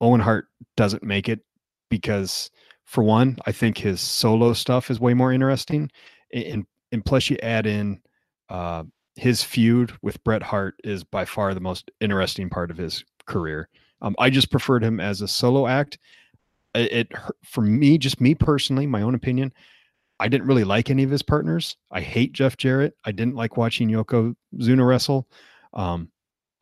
[0.00, 1.40] Owen Hart doesn't make it
[1.88, 2.50] because,
[2.84, 5.90] for one, I think his solo stuff is way more interesting,
[6.32, 8.00] and and plus you add in.
[8.48, 8.84] Uh,
[9.16, 13.68] his feud with Bret Hart is by far the most interesting part of his career.
[14.02, 15.98] Um, I just preferred him as a solo act.
[16.74, 17.12] It, it
[17.42, 19.52] for me, just me personally, my own opinion.
[20.20, 21.76] I didn't really like any of his partners.
[21.90, 22.96] I hate Jeff Jarrett.
[23.04, 25.28] I didn't like watching Yoko Zuna wrestle.
[25.74, 26.10] Um,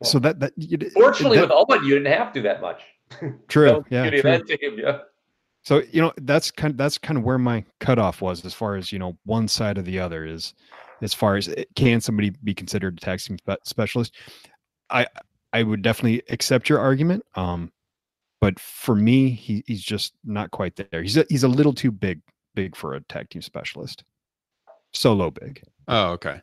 [0.03, 0.53] so that that
[0.93, 2.81] Fortunately, that- with Owen, you didn't have to that much.
[3.47, 4.21] true, yeah, true.
[4.23, 4.99] that team, yeah.
[5.65, 8.75] So you know that's kind of, that's kind of where my cutoff was as far
[8.75, 10.53] as you know one side or the other is
[11.01, 14.15] as far as it- can somebody be considered a tag team specialist.
[14.89, 15.07] I
[15.53, 17.23] I would definitely accept your argument.
[17.35, 17.71] Um,
[18.41, 21.01] but for me, he he's just not quite there.
[21.03, 22.21] He's a, he's a little too big
[22.55, 24.03] big for a tag team specialist.
[24.95, 25.61] Solo big.
[25.87, 26.41] Oh, okay.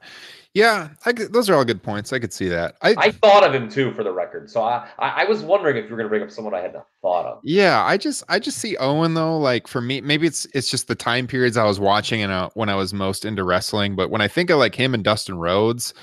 [0.54, 2.12] Yeah, I those are all good points.
[2.12, 2.76] I could see that.
[2.82, 4.50] I, I thought of him too, for the record.
[4.50, 6.60] So I, I, I was wondering if you were going to bring up someone I
[6.60, 7.40] had not thought of.
[7.42, 9.38] yeah, I just I just see Owen though.
[9.38, 12.50] Like for me, maybe it's it's just the time periods I was watching and uh,
[12.52, 13.96] when I was most into wrestling.
[13.96, 15.94] But when I think of like him and Dustin Rhodes,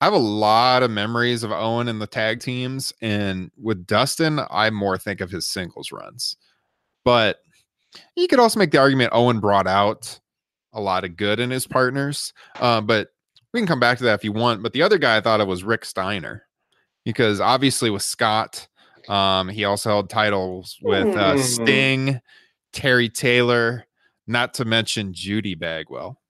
[0.00, 2.92] I have a lot of memories of Owen and the tag teams.
[3.00, 6.36] And with Dustin, I more think of his singles runs.
[7.04, 7.38] But
[8.16, 10.18] you could also make the argument Owen brought out
[10.76, 12.32] a lot of good in his partners.
[12.60, 13.08] Uh, but
[13.52, 14.62] we can come back to that if you want.
[14.62, 16.46] But the other guy I thought of was Rick Steiner,
[17.04, 18.68] because obviously with Scott,
[19.08, 21.40] um, he also held titles with uh, Hmm.
[21.40, 22.20] Sting,
[22.72, 23.86] Terry Taylor,
[24.26, 26.20] not to mention Judy Bagwell.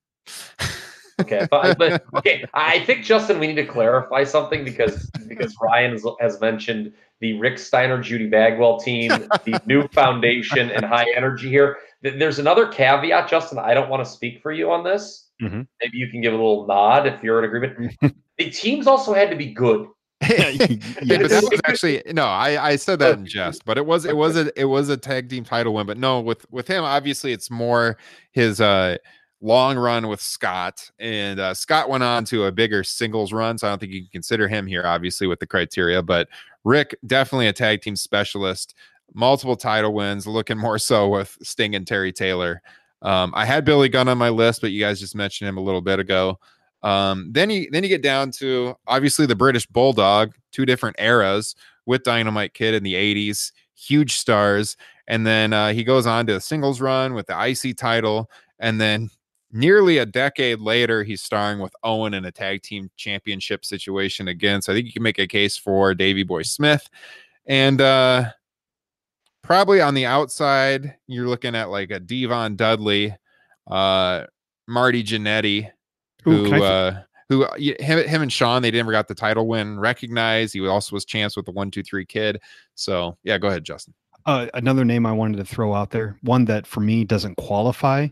[1.20, 5.92] Okay, but, but okay, I think Justin, we need to clarify something because because Ryan
[5.92, 11.48] has, has mentioned the Rick Steiner, Judy Bagwell team, the new foundation, and high energy
[11.48, 11.78] here.
[12.06, 13.58] Th- There's another caveat, Justin.
[13.58, 15.28] I don't want to speak for you on this.
[15.42, 15.66] Mhm.
[15.82, 17.96] Maybe you can give a little nod if you're in agreement.
[18.38, 19.86] the teams also had to be good.
[20.22, 22.24] Yeah, yeah, but that was actually no.
[22.24, 24.96] I I said that in jest, but it was it was a it was a
[24.96, 25.86] tag team title win.
[25.86, 27.98] But no, with with him, obviously, it's more
[28.32, 28.96] his uh
[29.42, 33.58] long run with Scott, and uh, Scott went on to a bigger singles run.
[33.58, 36.02] So I don't think you can consider him here, obviously, with the criteria.
[36.02, 36.28] But
[36.64, 38.74] Rick definitely a tag team specialist,
[39.14, 42.62] multiple title wins, looking more so with Sting and Terry Taylor.
[43.02, 45.62] Um, I had Billy Gunn on my list, but you guys just mentioned him a
[45.62, 46.38] little bit ago.
[46.82, 51.54] Um, then you then you get down to obviously the British Bulldog, two different eras
[51.86, 54.76] with Dynamite Kid in the 80s, huge stars.
[55.08, 58.30] And then uh, he goes on to a singles run with the IC title.
[58.58, 59.10] And then
[59.52, 64.62] nearly a decade later, he's starring with Owen in a tag team championship situation again.
[64.62, 66.88] So I think you can make a case for Davy Boy Smith.
[67.46, 68.32] And uh,
[69.46, 73.14] probably on the outside, you're looking at like a Devon Dudley,
[73.66, 74.24] uh,
[74.66, 75.70] Marty Jannetty,
[76.22, 76.92] who th- uh
[77.28, 80.54] who uh, him, him and Shawn they never got the title win recognized.
[80.54, 82.40] He also was champs with the one two three kid.
[82.74, 83.94] So yeah, go ahead, Justin.
[84.26, 88.08] Uh, another name I wanted to throw out there, one that for me doesn't qualify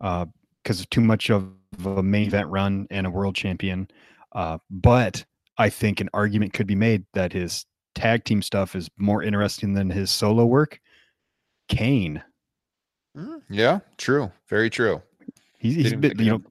[0.00, 1.48] because of too much of
[1.84, 3.88] a main event run and a world champion.
[4.32, 5.24] Uh, but
[5.56, 9.72] I think an argument could be made that his tag team stuff is more interesting
[9.74, 10.80] than his solo work.
[11.68, 12.22] Kane,
[13.48, 15.00] Yeah, true, very true.
[15.58, 16.42] he's, he's Didn't been, pick you know.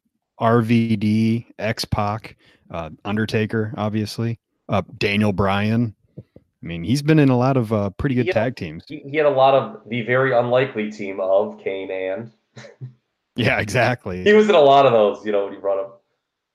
[0.42, 2.36] RVD, X Pac,
[2.72, 4.40] uh, Undertaker, obviously,
[4.70, 5.96] uh, Daniel Bryan.
[6.18, 8.34] I mean, he's been in a lot of uh, pretty good Yeah.
[8.34, 8.84] tag teams.
[8.88, 12.32] He, he had a lot of the very unlikely team of Kane and
[13.36, 14.24] Yeah, exactly.
[14.24, 15.26] he was in a lot of those.
[15.26, 16.04] You know, when you brought up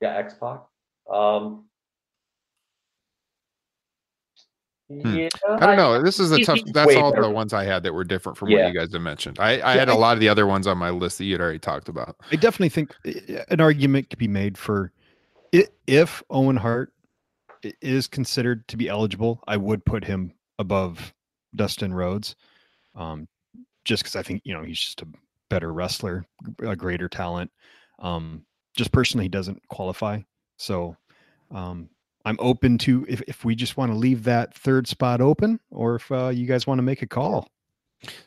[0.00, 0.60] yeah X Pac.
[1.12, 1.64] Um,
[4.88, 5.62] yeah, Hmm.
[5.62, 6.02] I don't know.
[6.02, 6.60] This is a tough.
[6.72, 7.22] That's all better.
[7.24, 8.64] the ones I had that were different from Yeah.
[8.64, 9.38] what you guys have mentioned.
[9.38, 11.24] I, I Yeah, had a I- lot of the other ones on my list that
[11.24, 12.16] you had already talked about.
[12.32, 12.94] I definitely think
[13.50, 14.92] an argument could be made for
[15.86, 16.92] if Owen Hart
[17.82, 21.12] is considered to be eligible, I would put him above
[21.56, 22.36] Dustin Rhodes,
[22.94, 23.26] um,
[23.84, 25.06] just because I think you know he's just a
[25.48, 26.24] better wrestler,
[26.62, 27.50] a greater talent.
[27.98, 28.44] Um,
[28.76, 30.20] just personally, he doesn't qualify.
[30.58, 30.96] So
[31.50, 31.88] um,
[32.28, 35.94] I'm open to if, if we just want to leave that third spot open, or
[35.94, 37.48] if uh, you guys want to make a call.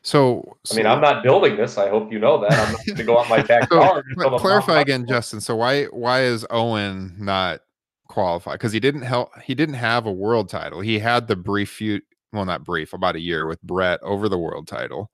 [0.01, 1.77] So, I mean, I'm not building this.
[1.77, 2.51] I hope you know that.
[2.51, 4.03] I'm not going to go out my backyard.
[4.17, 5.39] so, clarify again, Justin.
[5.39, 7.61] So why why is Owen not
[8.07, 8.55] qualified?
[8.55, 9.39] Because he didn't help.
[9.43, 10.81] He didn't have a world title.
[10.81, 12.01] He had the brief feud.
[12.33, 15.11] Well, not brief, about a year with Bret over the world title.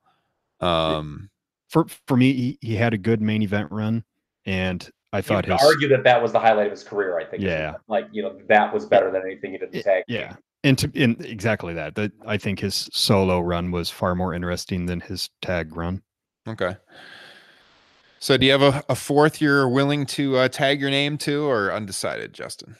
[0.60, 1.28] Um,
[1.68, 4.02] for for me, he, he had a good main event run,
[4.46, 7.18] and I thought you his argue that that was the highlight of his career.
[7.18, 7.42] I think.
[7.42, 7.76] Yeah.
[7.88, 10.04] Like you know that was better than anything he did in tag.
[10.06, 11.94] yeah, and to in exactly that.
[11.94, 16.02] That I think his solo run was far more interesting than his tag run.
[16.46, 16.76] Okay.
[18.20, 21.44] So, do you have a, a fourth you're willing to uh, tag your name to,
[21.44, 22.76] or undecided, Justin?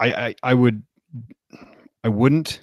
[0.00, 0.82] I, I I would
[2.02, 2.60] I wouldn't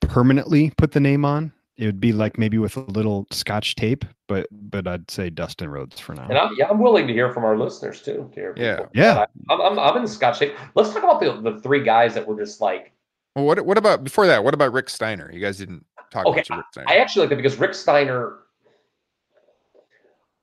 [0.00, 1.52] permanently put the name on.
[1.82, 5.68] It would be like maybe with a little scotch tape, but but I'd say Dustin
[5.68, 6.28] Rhodes for now.
[6.28, 8.30] And I'm, yeah, I'm willing to hear from our listeners too.
[8.36, 8.76] To Yeah.
[8.76, 8.90] people.
[8.94, 9.26] Yeah.
[9.50, 10.54] I, I'm, I'm, I'm in Scotch tape.
[10.76, 12.92] Let's talk about the, the three guys that were just like,
[13.34, 14.44] Well, what what about before that?
[14.44, 15.28] What about Rick Steiner?
[15.32, 16.88] You guys didn't talk Okay, about Rick Steiner.
[16.88, 18.38] I actually like that because Rick Steiner,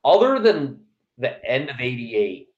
[0.04, 0.82] other than
[1.20, 2.50] the end of 88,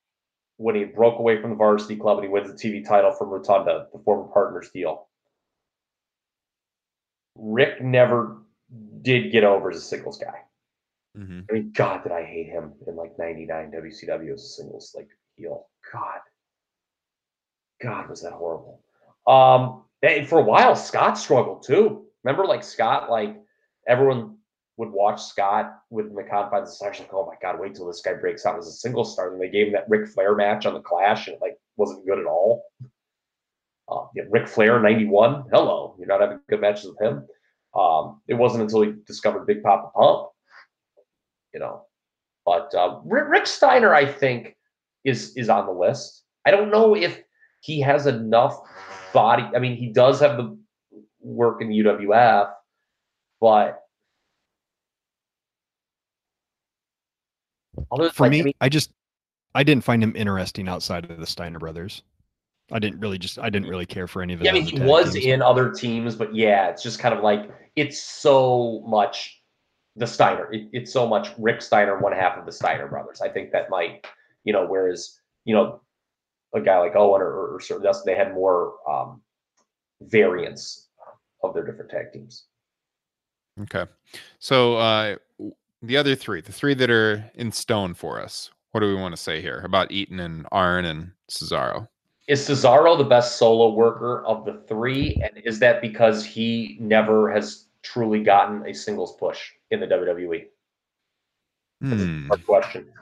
[0.57, 3.29] when he broke away from the varsity club and he wins the TV title from
[3.29, 5.07] Rotunda, the former partners deal,
[7.35, 8.37] Rick never
[9.01, 10.41] did get over as a singles guy.
[11.17, 11.41] Mm-hmm.
[11.49, 15.09] I mean, God, did I hate him in like '99 WCW as a singles like
[15.35, 15.67] heel?
[15.91, 16.19] God,
[17.81, 18.81] God, was that horrible.
[19.27, 22.05] Um, and for a while, Scott struggled too.
[22.23, 23.37] Remember, like Scott, like
[23.87, 24.37] everyone
[24.77, 28.01] would watch Scott with the confines of Stars, like, oh my God, wait till this
[28.01, 29.33] guy breaks out as a singles star.
[29.33, 32.05] And they gave him that Ric Flair match on the Clash, and it like wasn't
[32.05, 32.63] good at all.
[33.89, 35.45] Uh, yeah, Ric Flair '91.
[35.51, 37.27] Hello, you're not having good matches with him.
[37.73, 40.31] Um, it wasn't until he discovered Big Papa Pump
[41.53, 41.83] you know.
[42.45, 44.55] But uh, Rick, Rick Steiner, I think,
[45.03, 46.23] is is on the list.
[46.45, 47.21] I don't know if
[47.61, 48.59] he has enough
[49.13, 49.47] body.
[49.55, 50.57] I mean, he does have the
[51.19, 52.51] work in the UWF,
[53.39, 53.79] but
[57.91, 58.91] other For like, me, I mean, I just
[59.53, 62.01] I didn't find him interesting outside of the Steiner brothers.
[62.71, 64.45] I didn't really just I didn't really care for any of them.
[64.45, 67.51] yeah, I mean, he was in other teams, but yeah, it's just kind of like
[67.75, 69.41] it's so much
[69.95, 70.51] the Steiner.
[70.51, 73.21] It, it's so much Rick Steiner, one half of the Steiner brothers.
[73.21, 74.05] I think that might,
[74.43, 75.81] you know, whereas you know,
[76.53, 79.21] a guy like Owen or, or, or certain else, they had more um,
[80.01, 80.89] variance
[81.43, 82.45] of their different tag teams.
[83.61, 83.85] Okay.
[84.39, 85.17] So uh
[85.81, 89.15] the other three, the three that are in stone for us, what do we want
[89.15, 91.87] to say here about Eaton and Arn and Cesaro?
[92.31, 95.19] Is Cesaro the best solo worker of the three?
[95.21, 100.45] And is that because he never has truly gotten a singles push in the WWE?
[101.81, 102.27] That's Hmm.
[102.29, 102.93] hard question.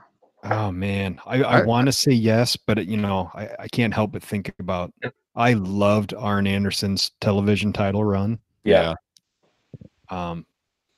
[0.46, 3.94] Oh man, I, I I- want to say yes, but you know I, I can't
[3.94, 4.92] help but think about.
[5.36, 8.40] I loved Arn Anderson's television title run.
[8.64, 8.96] Yeah.
[10.10, 10.44] Um,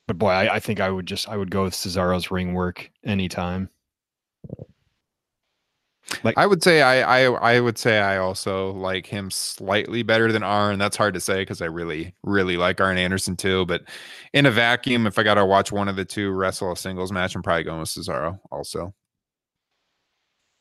[0.06, 2.90] but boy, I, I think I would just I would go with Cesaro's ring work
[3.04, 3.68] anytime.
[6.36, 10.42] I would say I, I I would say I also like him slightly better than
[10.42, 10.78] Arn.
[10.78, 13.64] That's hard to say because I really really like Arn Anderson too.
[13.66, 13.82] But
[14.32, 17.12] in a vacuum, if I got to watch one of the two wrestle a singles
[17.12, 18.38] match, I'm probably going with Cesaro.
[18.50, 18.92] Also,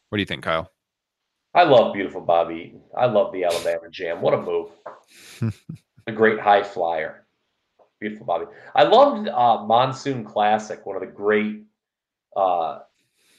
[0.09, 0.71] what do you think, Kyle?
[1.53, 2.81] I love beautiful Bobby Eaton.
[2.97, 4.21] I love the Alabama Jam.
[4.21, 4.69] What a move.
[6.07, 7.25] a great high flyer.
[7.99, 8.45] Beautiful Bobby.
[8.73, 11.63] I loved uh, Monsoon Classic, one of the great
[12.35, 12.79] uh,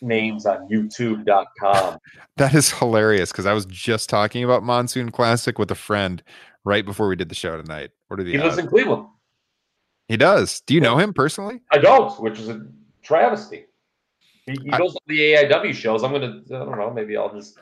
[0.03, 1.98] names on YouTube.com.
[2.36, 6.22] That is hilarious because I was just talking about Monsoon Classic with a friend
[6.64, 7.90] right before we did the show tonight.
[8.09, 8.59] What are the He lives odds?
[8.64, 9.07] in Cleveland.
[10.09, 10.61] He does.
[10.62, 11.61] Do you know him personally?
[11.70, 12.66] I don't, which is a
[13.03, 13.66] travesty.
[14.46, 16.03] He, he I- goes to the AIW shows.
[16.03, 17.59] I'm gonna, I don't know, maybe I'll just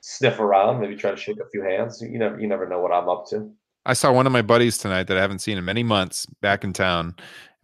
[0.00, 2.00] sniff around, maybe try to shake a few hands.
[2.02, 3.50] You never, you never know what I'm up to.
[3.84, 6.62] I saw one of my buddies tonight that I haven't seen in many months back
[6.64, 7.14] in town.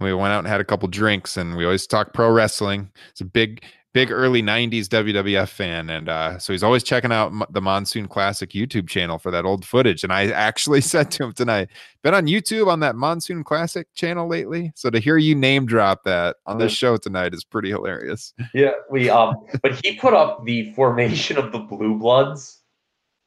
[0.00, 2.90] And we went out and had a couple drinks and we always talk pro wrestling.
[3.10, 3.64] It's a big,
[3.94, 5.88] big early 90s WWF fan.
[5.90, 9.64] And uh, so he's always checking out the Monsoon Classic YouTube channel for that old
[9.64, 10.04] footage.
[10.04, 11.68] And I actually said to him tonight,
[12.02, 14.72] been on YouTube on that Monsoon Classic channel lately.
[14.74, 18.34] So to hear you name drop that on this show tonight is pretty hilarious.
[18.54, 22.62] Yeah, we um, but he put up the formation of the Blue Bloods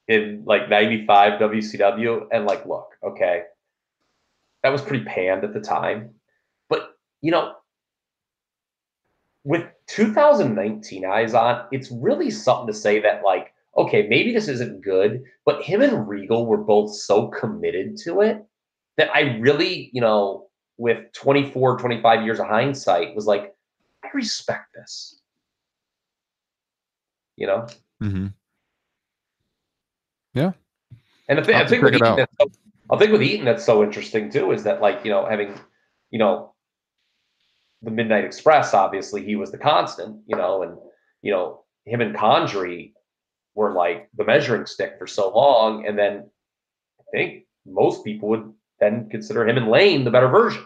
[0.07, 3.43] in like '95 WCW, and like, look, okay,
[4.63, 6.11] that was pretty panned at the time,
[6.69, 7.53] but you know,
[9.43, 14.81] with 2019 eyes on, it's really something to say that like, okay, maybe this isn't
[14.83, 18.45] good, but him and Regal were both so committed to it
[18.97, 23.55] that I really, you know, with 24, 25 years of hindsight, was like,
[24.03, 25.19] I respect this.
[27.37, 27.67] You know?
[28.03, 28.27] Mm-hmm.
[30.33, 30.51] Yeah.
[31.27, 32.51] And the thing, I'll think with it Eaton, so,
[32.89, 35.57] I think with Eaton that's so interesting too is that like you know having
[36.09, 36.50] you know
[37.81, 40.77] the Midnight Express obviously he was the constant you know and
[41.21, 42.93] you know him and Condrey
[43.55, 46.29] were like the measuring stick for so long and then
[46.99, 50.65] I think most people would then consider him and Lane the better version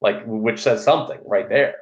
[0.00, 1.76] like which says something right there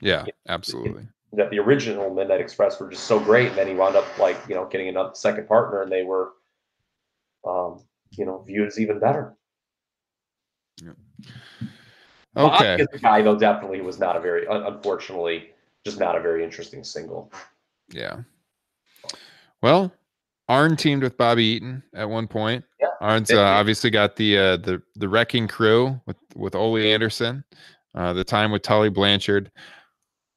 [0.00, 1.06] Yeah, absolutely.
[1.32, 4.38] that the original Midnight Express were just so great, and then he wound up like
[4.48, 6.30] you know getting another second partner, and they were,
[7.46, 7.84] um,
[8.16, 9.36] you know, viewed as even better.
[10.80, 11.68] Bobby
[12.38, 12.86] Okay.
[12.92, 15.50] a guy though definitely was not a very, unfortunately,
[15.84, 17.32] just not a very interesting single.
[17.90, 18.18] Yeah.
[19.62, 19.92] Well,
[20.48, 22.64] Arn teamed with Bobby Eaton at one point.
[22.80, 22.88] Yeah.
[23.00, 27.44] Arn's uh, obviously got the uh, the the wrecking crew with with Ole Anderson.
[27.94, 29.50] Uh, the time with Tully Blanchard.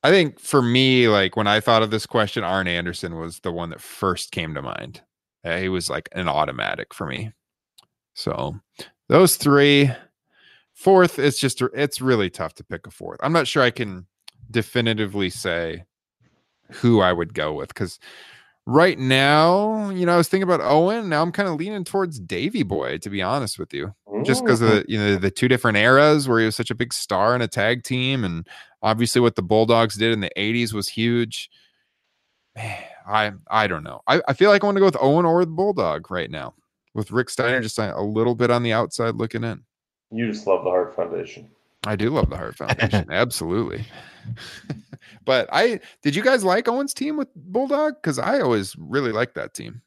[0.03, 3.51] I think for me, like when I thought of this question, Arn Anderson was the
[3.51, 5.01] one that first came to mind.
[5.43, 7.31] Uh, he was like an automatic for me.
[8.15, 8.55] So
[9.09, 9.91] those three.
[10.81, 13.19] Fourth, it's just it's really tough to pick a fourth.
[13.21, 14.07] I'm not sure I can
[14.49, 15.85] definitively say
[16.71, 17.99] who I would go with because
[18.65, 21.07] right now, you know, I was thinking about Owen.
[21.07, 24.59] Now I'm kind of leaning towards Davy Boy, to be honest with you, just because
[24.59, 27.35] of the you know the two different eras where he was such a big star
[27.35, 28.47] in a tag team, and
[28.81, 31.51] obviously what the Bulldogs did in the '80s was huge.
[32.55, 34.01] Man, I I don't know.
[34.07, 36.55] I, I feel like I want to go with Owen or the Bulldog right now,
[36.95, 39.63] with Rick Steiner just uh, a little bit on the outside looking in.
[40.11, 41.49] You just love the Heart Foundation.
[41.85, 43.85] I do love the Heart Foundation, absolutely.
[45.25, 47.95] but I did you guys like Owen's team with Bulldog?
[47.95, 49.81] Because I always really liked that team.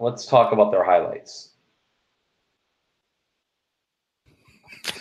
[0.00, 1.50] Let's talk about their highlights.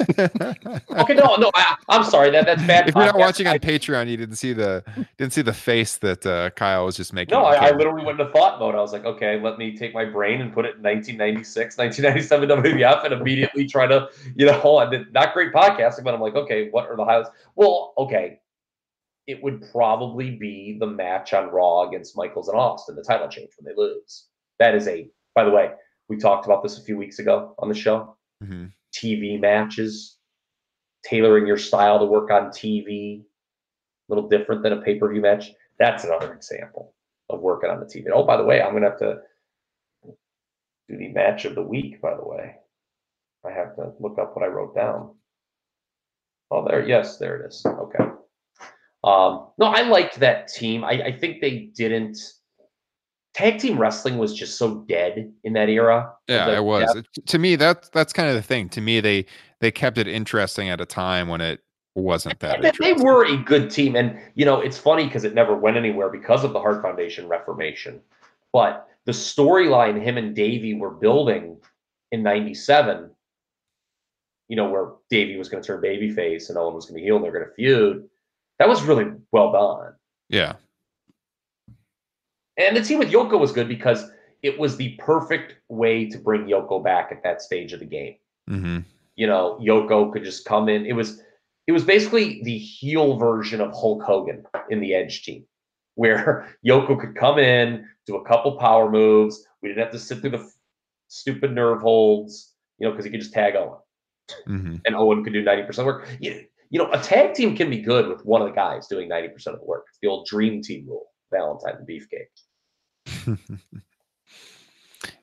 [0.98, 2.32] Okay, no, no, I, I'm sorry.
[2.32, 2.88] That that's bad.
[2.90, 4.84] if you're not watching on I- Patreon, you didn't see the
[5.18, 7.38] didn't see the face that uh, Kyle was just making.
[7.38, 8.76] No, I, I literally went into thought mode.
[8.76, 12.50] I was like, okay, let me take my brain and put it in 1996, 1997
[12.50, 16.36] WWF and immediately try to, you know, I did not great podcasting, but I'm like,
[16.36, 17.30] okay, what are the highlights?
[17.56, 18.40] Well, okay.
[19.28, 23.50] It would probably be the match on Raw against Michaels and Austin, the title change
[23.60, 24.28] when they lose.
[24.60, 25.72] That is a, by the way,
[26.08, 28.16] we talked about this a few weeks ago on the show.
[28.42, 28.72] Mhm.
[28.94, 30.18] TV matches,
[31.04, 35.22] tailoring your style to work on TV, a little different than a pay per view
[35.22, 35.52] match.
[35.80, 36.94] That's another example
[37.30, 38.06] of working on the TV.
[38.14, 39.20] Oh, by the way, I'm gonna have to
[40.90, 42.02] do the match of the week.
[42.02, 42.56] By the way,
[43.46, 45.16] I have to look up what I wrote down.
[46.50, 47.66] Oh, there, yes, there it is.
[47.66, 48.04] Okay.
[49.04, 50.84] Um, no, I liked that team.
[50.84, 52.18] I, I think they didn't.
[53.38, 56.12] Tag team wrestling was just so dead in that era.
[56.28, 56.96] Yeah, it was.
[56.96, 58.68] It- to me, that's that's kind of the thing.
[58.70, 59.28] To me, they
[59.60, 61.60] they kept it interesting at a time when it
[61.94, 62.64] wasn't that.
[62.64, 65.78] They, they were a good team, and you know it's funny because it never went
[65.78, 68.02] anywhere because of the Heart Foundation reformation.
[68.54, 71.58] But the storyline him and Davey were building
[72.12, 73.12] in '97,
[74.48, 77.18] you know, where Davey was going to turn babyface and Owen was going to heel,
[77.18, 78.10] and they're going to feud.
[78.58, 79.94] That was really well done.
[80.28, 80.54] Yeah,
[82.58, 84.10] And the team with Yoko was good because
[84.42, 88.16] it was the perfect way to bring Yoko back at that stage of the game.
[88.48, 88.80] hmm
[89.18, 90.86] you know, Yoko could just come in.
[90.86, 91.22] It was
[91.66, 95.44] it was basically the heel version of Hulk Hogan in the Edge team,
[95.96, 99.46] where Yoko could come in, do a couple power moves.
[99.62, 100.50] We didn't have to sit through the
[101.10, 103.80] stupid nerve holds, you know, because he could just tag Owen,
[104.46, 106.18] hmm and Owen could do ninety percent of the work.
[106.20, 109.10] You, you know, a tag team can be good with one of the guys doing
[109.10, 109.86] ninety percent of the work.
[109.90, 112.28] It's the old dream team rule, Valentine and Beefcake.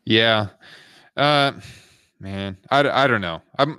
[0.05, 0.49] yeah.
[1.17, 1.53] Uh,
[2.21, 3.43] man, I don't know.
[3.59, 3.79] I'm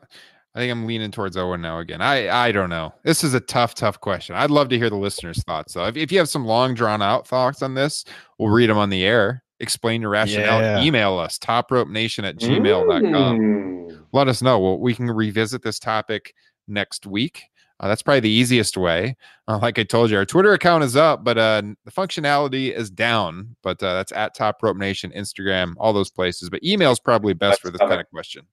[0.55, 2.01] I think I'm leaning towards Owen now again.
[2.01, 2.93] I I don't know.
[3.03, 4.35] This is a tough tough question.
[4.35, 5.73] I'd love to hear the listeners' thoughts.
[5.73, 8.05] So if, if you have some long drawn out thoughts on this,
[8.39, 9.43] we'll read them on the air.
[9.59, 10.61] Explain your rationale.
[10.61, 10.81] Yeah.
[10.81, 13.39] Email us topropenation at gmail.com.
[13.39, 14.05] Mm.
[14.13, 14.59] let us know.
[14.59, 16.33] Well, we can revisit this topic
[16.67, 17.43] next week.
[17.79, 19.17] Uh, that's probably the easiest way.
[19.47, 22.89] Uh, like I told you, our Twitter account is up, but uh, the functionality is
[22.89, 23.55] down.
[23.63, 26.49] But uh, that's at Top Rope Nation, Instagram, all those places.
[26.49, 28.45] But email is probably best That's for this kind of question.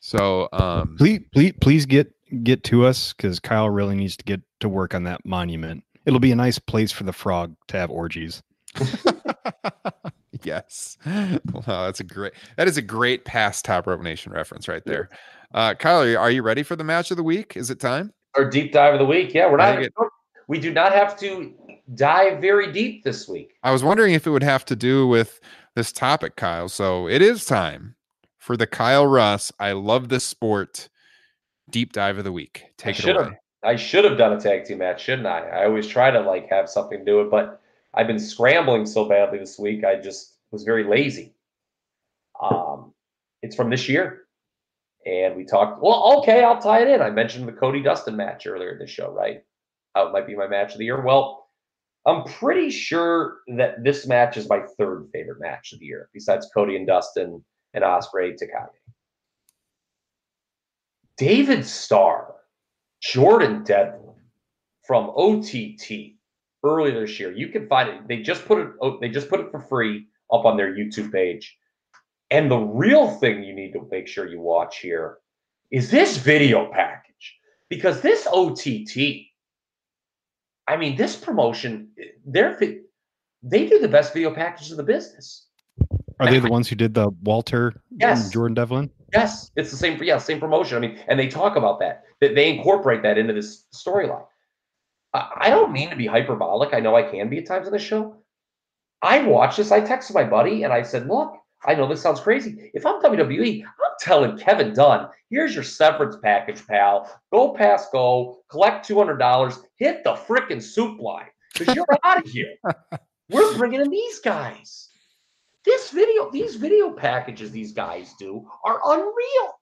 [0.00, 2.12] So, um, Please, please, please get
[2.42, 5.84] get to us because Kyle really needs to get to work on that monument.
[6.06, 8.42] It'll be a nice place for the frog to have orgies.
[10.42, 12.32] yes, wow, that's a great.
[12.56, 15.08] That is a great past Top Rope Nation reference right there.
[15.54, 17.56] Uh, Kyle, are you, ready for the match of the week?
[17.56, 18.12] Is it time?
[18.36, 19.32] Our deep dive of the week.
[19.32, 19.82] Yeah, we're not.
[20.48, 21.54] We do not have to
[21.94, 23.54] dive very deep this week.
[23.62, 25.40] I was wondering if it would have to do with
[25.74, 26.68] this topic, Kyle.
[26.68, 27.96] So it is time
[28.38, 29.52] for the Kyle Russ.
[29.58, 30.88] I love this sport.
[31.68, 32.64] Deep dive of the week.
[32.76, 33.38] Take I it away.
[33.64, 35.40] I should have done a tag team match, shouldn't I?
[35.48, 37.60] I always try to like have something to do it, but
[37.94, 39.84] I've been scrambling so badly this week.
[39.84, 41.34] I just was very lazy.
[42.40, 42.92] Um,
[43.42, 44.25] it's from this year,
[45.06, 45.80] and we talked.
[45.80, 47.00] Well, okay, I'll tie it in.
[47.00, 49.42] I mentioned the Cody Dustin match earlier in the show, right?
[49.94, 51.00] How it might be my match of the year.
[51.00, 51.48] Well,
[52.04, 56.48] I'm pretty sure that this match is my third favorite match of the year, besides
[56.52, 58.68] Cody and Dustin and Ospreay Takagi.
[61.16, 62.34] David Starr,
[63.02, 64.14] Jordan Devlin
[64.86, 66.16] from OTT
[66.64, 67.32] earlier this year.
[67.32, 68.08] You can find it.
[68.08, 69.00] They just put it.
[69.00, 71.56] They just put it for free up on their YouTube page.
[72.30, 75.18] And the real thing you need to make sure you watch here
[75.70, 77.36] is this video package
[77.68, 79.26] because this OTT.
[80.68, 81.90] I mean, this promotion,
[82.24, 82.58] they're
[83.42, 85.46] they do the best video packages in the business.
[86.18, 88.30] Are they the ones who did the Walter and Yes.
[88.30, 88.90] Jordan Devlin?
[89.12, 90.02] Yes, it's the same.
[90.02, 90.76] Yeah, same promotion.
[90.76, 92.04] I mean, and they talk about that.
[92.20, 94.26] That they incorporate that into this storyline.
[95.14, 96.74] I, I don't mean to be hyperbolic.
[96.74, 98.16] I know I can be at times on the show.
[99.02, 99.70] I watched this.
[99.70, 101.34] I texted my buddy and I said, "Look,
[101.64, 102.70] I know this sounds crazy.
[102.74, 107.10] If I'm WWE, I'm telling Kevin Dunn, here's your severance package, pal.
[107.32, 112.24] Go past go, collect two hundred dollars, hit the freaking soup line because you're out
[112.24, 112.54] of here.
[113.30, 114.90] We're bringing in these guys."
[115.64, 119.52] This video, these video packages these guys do are unreal.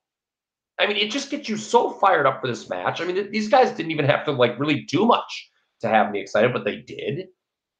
[0.78, 3.00] I mean, it just gets you so fired up for this match.
[3.00, 5.50] I mean, these guys didn't even have to like really do much
[5.80, 7.28] to have me excited, but they did.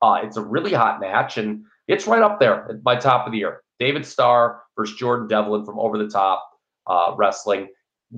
[0.00, 3.32] Uh, it's a really hot match, and it's right up there at my top of
[3.32, 3.63] the year.
[3.78, 6.48] David Starr versus Jordan Devlin from Over the Top
[6.86, 7.68] uh, Wrestling.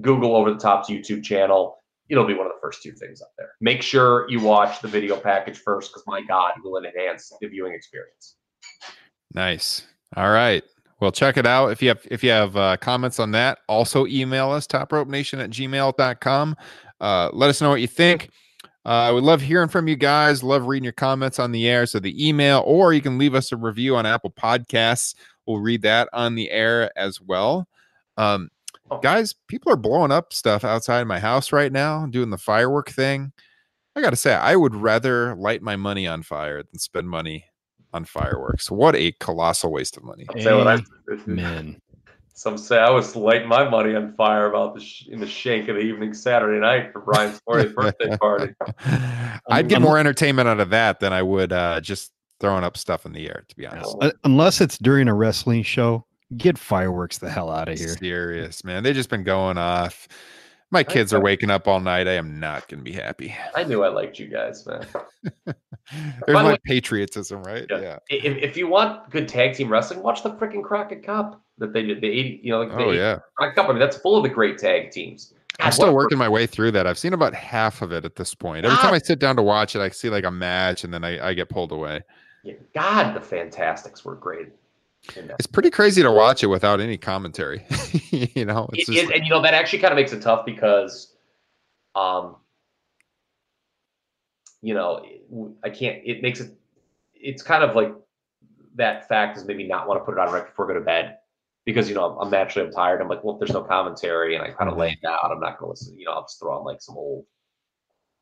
[0.01, 1.77] Google Over the Top's YouTube channel.
[2.09, 3.51] It'll be one of the first two things up there.
[3.61, 7.49] Make sure you watch the video package first, because my God, it will enhance the
[7.49, 8.37] viewing experience.
[9.35, 9.87] Nice.
[10.17, 10.63] All right.
[11.01, 11.73] Well, check it out.
[11.73, 15.51] If you have if you have uh, comments on that, also email us topropenation at
[15.51, 16.57] gmail.com.
[17.01, 18.31] Uh, let us know what you think.
[18.87, 20.43] Uh, I would love hearing from you guys.
[20.43, 21.87] Love reading your comments on the air.
[21.87, 25.15] So the email, or you can leave us a review on Apple Podcasts.
[25.47, 27.69] We'll read that on the air as well.
[28.17, 28.51] Um,
[28.89, 28.99] Oh.
[28.99, 33.33] guys, people are blowing up stuff outside my house right now, doing the firework thing.
[33.97, 37.47] I got to say, I would rather light my money on fire than spend money
[37.93, 38.71] on fireworks.
[38.71, 40.25] What a colossal waste of money.
[40.29, 41.81] I'll tell you what Man,
[42.35, 45.67] Some say I was lighting my money on fire about the sh- in the shank
[45.69, 48.55] of the evening Saturday night for Brian's 40th birthday party.
[49.51, 52.77] I'd get Um, more entertainment out of that than I would uh, just throwing up
[52.77, 53.97] stuff in the air, to be honest.
[54.25, 56.05] Unless it's during a wrestling show,
[56.37, 57.97] get fireworks the hell out of here.
[57.97, 58.83] Serious, man.
[58.83, 60.09] They've just been going off.
[60.73, 62.09] My kids are waking up all night.
[62.09, 63.35] I am not going to be happy.
[63.55, 64.85] I knew I liked you guys, man.
[65.45, 65.55] There's
[66.27, 67.67] the my way- patriotism, right?
[67.71, 67.81] Yeah.
[67.81, 67.99] Yeah.
[68.11, 71.83] If, if you want good tag team wrestling, watch the freaking Crockett Cup that they
[71.83, 72.01] did.
[72.01, 73.19] The 80, you know, like the Oh 80 yeah.
[73.37, 73.69] Crockett Cup.
[73.69, 75.33] I mean, that's full of the great tag teams.
[75.61, 76.87] I'm still what working my way through that.
[76.87, 78.67] I've seen about half of it at this point.
[78.67, 78.97] Every time ah!
[78.97, 81.35] I sit down to watch it, I see like a match and then I, I
[81.35, 82.03] get pulled away.
[82.47, 84.51] Yeah, God, the Fantastics were great.
[85.17, 87.65] It's pretty crazy to watch it without any commentary.
[88.11, 90.47] you know, it's It is, and you know that actually kind of makes it tough
[90.47, 91.13] because,
[91.97, 92.37] um,
[94.63, 95.05] you know,
[95.65, 96.03] I can't.
[96.05, 96.53] It makes it.
[97.15, 97.93] It's kind of like
[98.77, 100.85] that fact is maybe not want to put it on right before I go to
[100.85, 101.19] bed
[101.65, 103.01] because you know I'm naturally I'm tired.
[103.01, 105.41] I'm like, well, if there's no commentary and I kind of lay it down, I'm
[105.41, 105.99] not going to listen.
[105.99, 107.27] You know, I'll just throw on like some old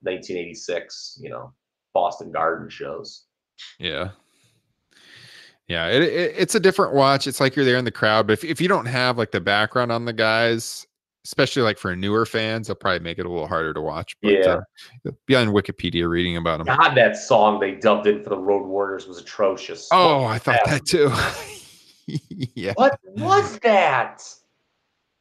[0.01, 1.53] 1986, you know,
[1.93, 3.27] Boston Garden shows.
[3.79, 4.11] Yeah.
[5.67, 7.27] Yeah, it, it, it's a different watch.
[7.27, 9.41] It's like you're there in the crowd, but if, if you don't have like the
[9.41, 10.87] background on the guys,
[11.25, 14.15] especially like for newer fans, they'll probably make it a little harder to watch.
[14.21, 14.61] But, Yeah.
[15.07, 16.67] uh, be on Wikipedia reading about them.
[16.67, 19.89] God, that song they dubbed in for the Road Warriors was atrocious.
[19.91, 20.85] Oh, What I thought that?
[20.85, 21.11] that too.
[22.55, 22.75] yeah.
[22.77, 24.23] What was that?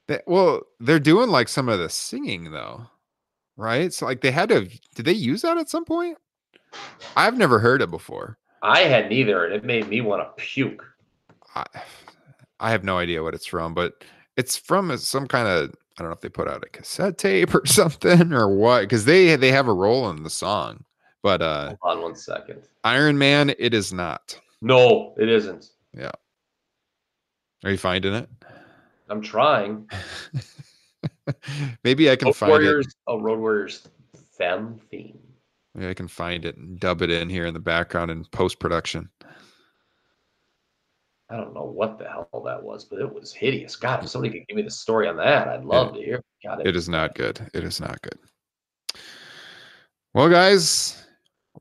[0.09, 2.85] That- well, they're doing like some of the singing though,
[3.55, 3.93] right?
[3.93, 4.67] So like they had to.
[4.95, 6.17] Did they use that at some point?
[7.15, 8.37] I've never heard it before.
[8.61, 10.85] I had neither, and it made me want to puke.
[11.55, 11.65] I,
[12.59, 14.03] I have no idea what it's from, but
[14.37, 17.53] it's from some kind of I don't know if they put out a cassette tape
[17.53, 20.83] or something or what because they they have a role in the song.
[21.21, 22.63] But uh Hold on one second.
[22.83, 24.39] Iron Man, it is not.
[24.61, 25.69] No, it isn't.
[25.95, 26.11] Yeah.
[27.63, 28.29] Are you finding it?
[29.09, 29.89] I'm trying.
[31.83, 32.87] Maybe I can Road find Warriors.
[33.07, 33.87] Oh, Road Warriors
[34.37, 35.19] Fem theme.
[35.73, 35.77] It.
[35.77, 38.59] Maybe I can find it and dub it in here in the background in post
[38.59, 39.09] production.
[41.29, 43.75] I don't know what the hell that was, but it was hideous.
[43.75, 46.21] God, if somebody could give me the story on that, I'd love to hear.
[46.43, 47.39] God, It is not good.
[47.53, 48.19] It is not good.
[50.13, 51.03] Well, guys,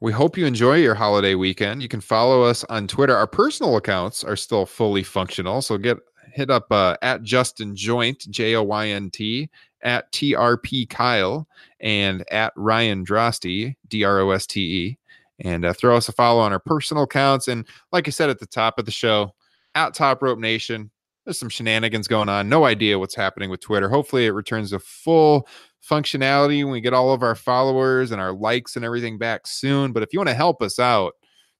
[0.00, 1.80] we hope you enjoy your holiday weekend.
[1.80, 3.16] You can follow us on Twitter.
[3.16, 5.96] Our personal accounts are still fully functional, so get
[6.32, 9.48] hit up uh, at Justin Joynt, J O Y N T,
[9.82, 11.46] at TRP Kyle,
[11.80, 14.98] and at Ryan Droste, D R O S T E.
[15.44, 17.48] And uh, throw us a follow on our personal accounts.
[17.48, 19.34] And like I said at the top of the show,
[19.74, 20.90] at Top Rope Nation,
[21.24, 22.48] there's some shenanigans going on.
[22.48, 23.88] No idea what's happening with Twitter.
[23.88, 25.48] Hopefully, it returns to full
[25.88, 29.92] functionality when we get all of our followers and our likes and everything back soon.
[29.92, 31.14] But if you want to help us out,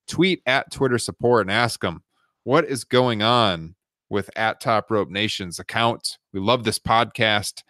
[0.09, 2.03] tweet at Twitter support and ask them
[2.45, 3.75] what is going on
[4.13, 6.19] with at Top Rope Nation's account.
[6.33, 7.63] We love this podcast.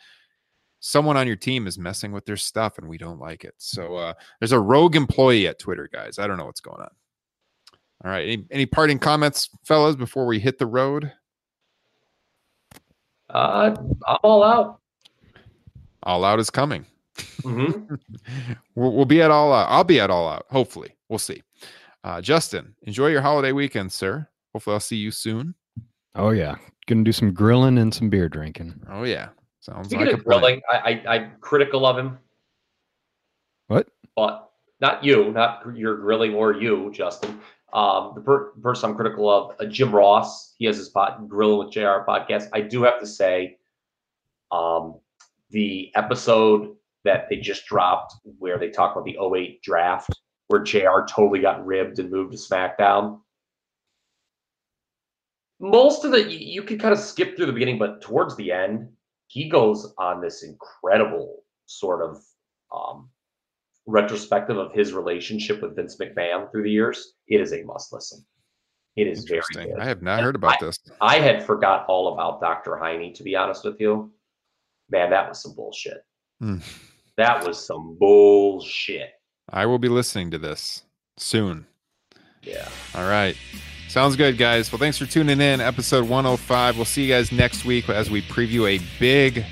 [0.81, 3.55] Someone on your team is messing with their stuff and we don't like it.
[3.59, 6.19] So uh, there's a rogue employee at Twitter, guys.
[6.19, 6.91] I don't know what's going on.
[8.05, 8.29] All right.
[8.29, 11.13] Any, any parting comments, fellas, before we hit the road?
[13.31, 13.77] Uh,
[14.09, 14.81] I'm all out.
[16.03, 16.85] All out is coming.
[17.43, 17.95] Mm-hmm.
[18.75, 19.69] we'll, we'll, be at all out.
[19.71, 20.47] I'll be at all out.
[20.51, 21.43] Hopefully, we'll see.
[22.03, 24.29] Uh, Justin, enjoy your holiday weekend, sir.
[24.53, 25.55] Hopefully, I'll see you soon.
[26.15, 26.57] Oh yeah,
[26.87, 28.75] gonna do some grilling and some beer drinking.
[28.91, 29.29] Oh yeah,
[29.61, 30.77] sounds Speaking like of grilling, I,
[31.07, 32.19] I I'm critical of him.
[33.69, 33.89] What?
[34.15, 37.41] But not you, not your grilling or you, Justin.
[37.73, 40.55] Um, the per- person I'm critical of, uh, Jim Ross.
[40.59, 42.05] He has his pot grilling with Jr.
[42.07, 42.49] podcast.
[42.53, 43.57] I do have to say,
[44.51, 44.99] um,
[45.51, 50.11] the episode that they just dropped where they talk about the 08 draft,
[50.49, 53.21] where JR totally got ribbed and moved to SmackDown.
[55.63, 58.89] Most of the you can kind of skip through the beginning, but towards the end,
[59.29, 62.23] he goes on this incredible sort of
[62.75, 63.09] um,
[63.87, 67.15] retrospective of his relationship with Vince McMahon through the years.
[67.29, 68.25] It is a must listen.
[68.97, 69.79] It is very good.
[69.79, 70.79] I have not heard about I, this.
[71.01, 72.73] I had forgot all about Dr.
[72.73, 74.13] Heiney, to be honest with you.
[74.91, 76.05] Man, that was some bullshit.
[76.41, 76.59] Hmm.
[77.17, 79.11] That was some bullshit.
[79.49, 80.83] I will be listening to this
[81.17, 81.67] soon.
[82.43, 82.69] Yeah.
[82.95, 83.37] All right.
[83.93, 84.73] Sounds good, guys.
[84.73, 85.61] Well, thanks for tuning in.
[85.61, 86.77] Episode 105.
[86.77, 89.45] We'll see you guys next week as we preview a big,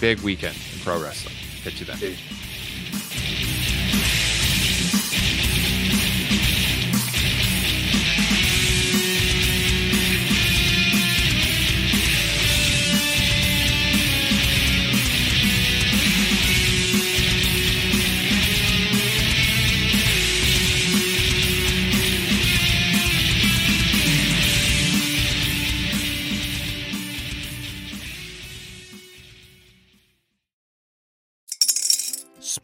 [0.00, 1.34] big weekend in pro wrestling.
[1.64, 1.98] Catch you then.
[1.98, 2.16] Dude.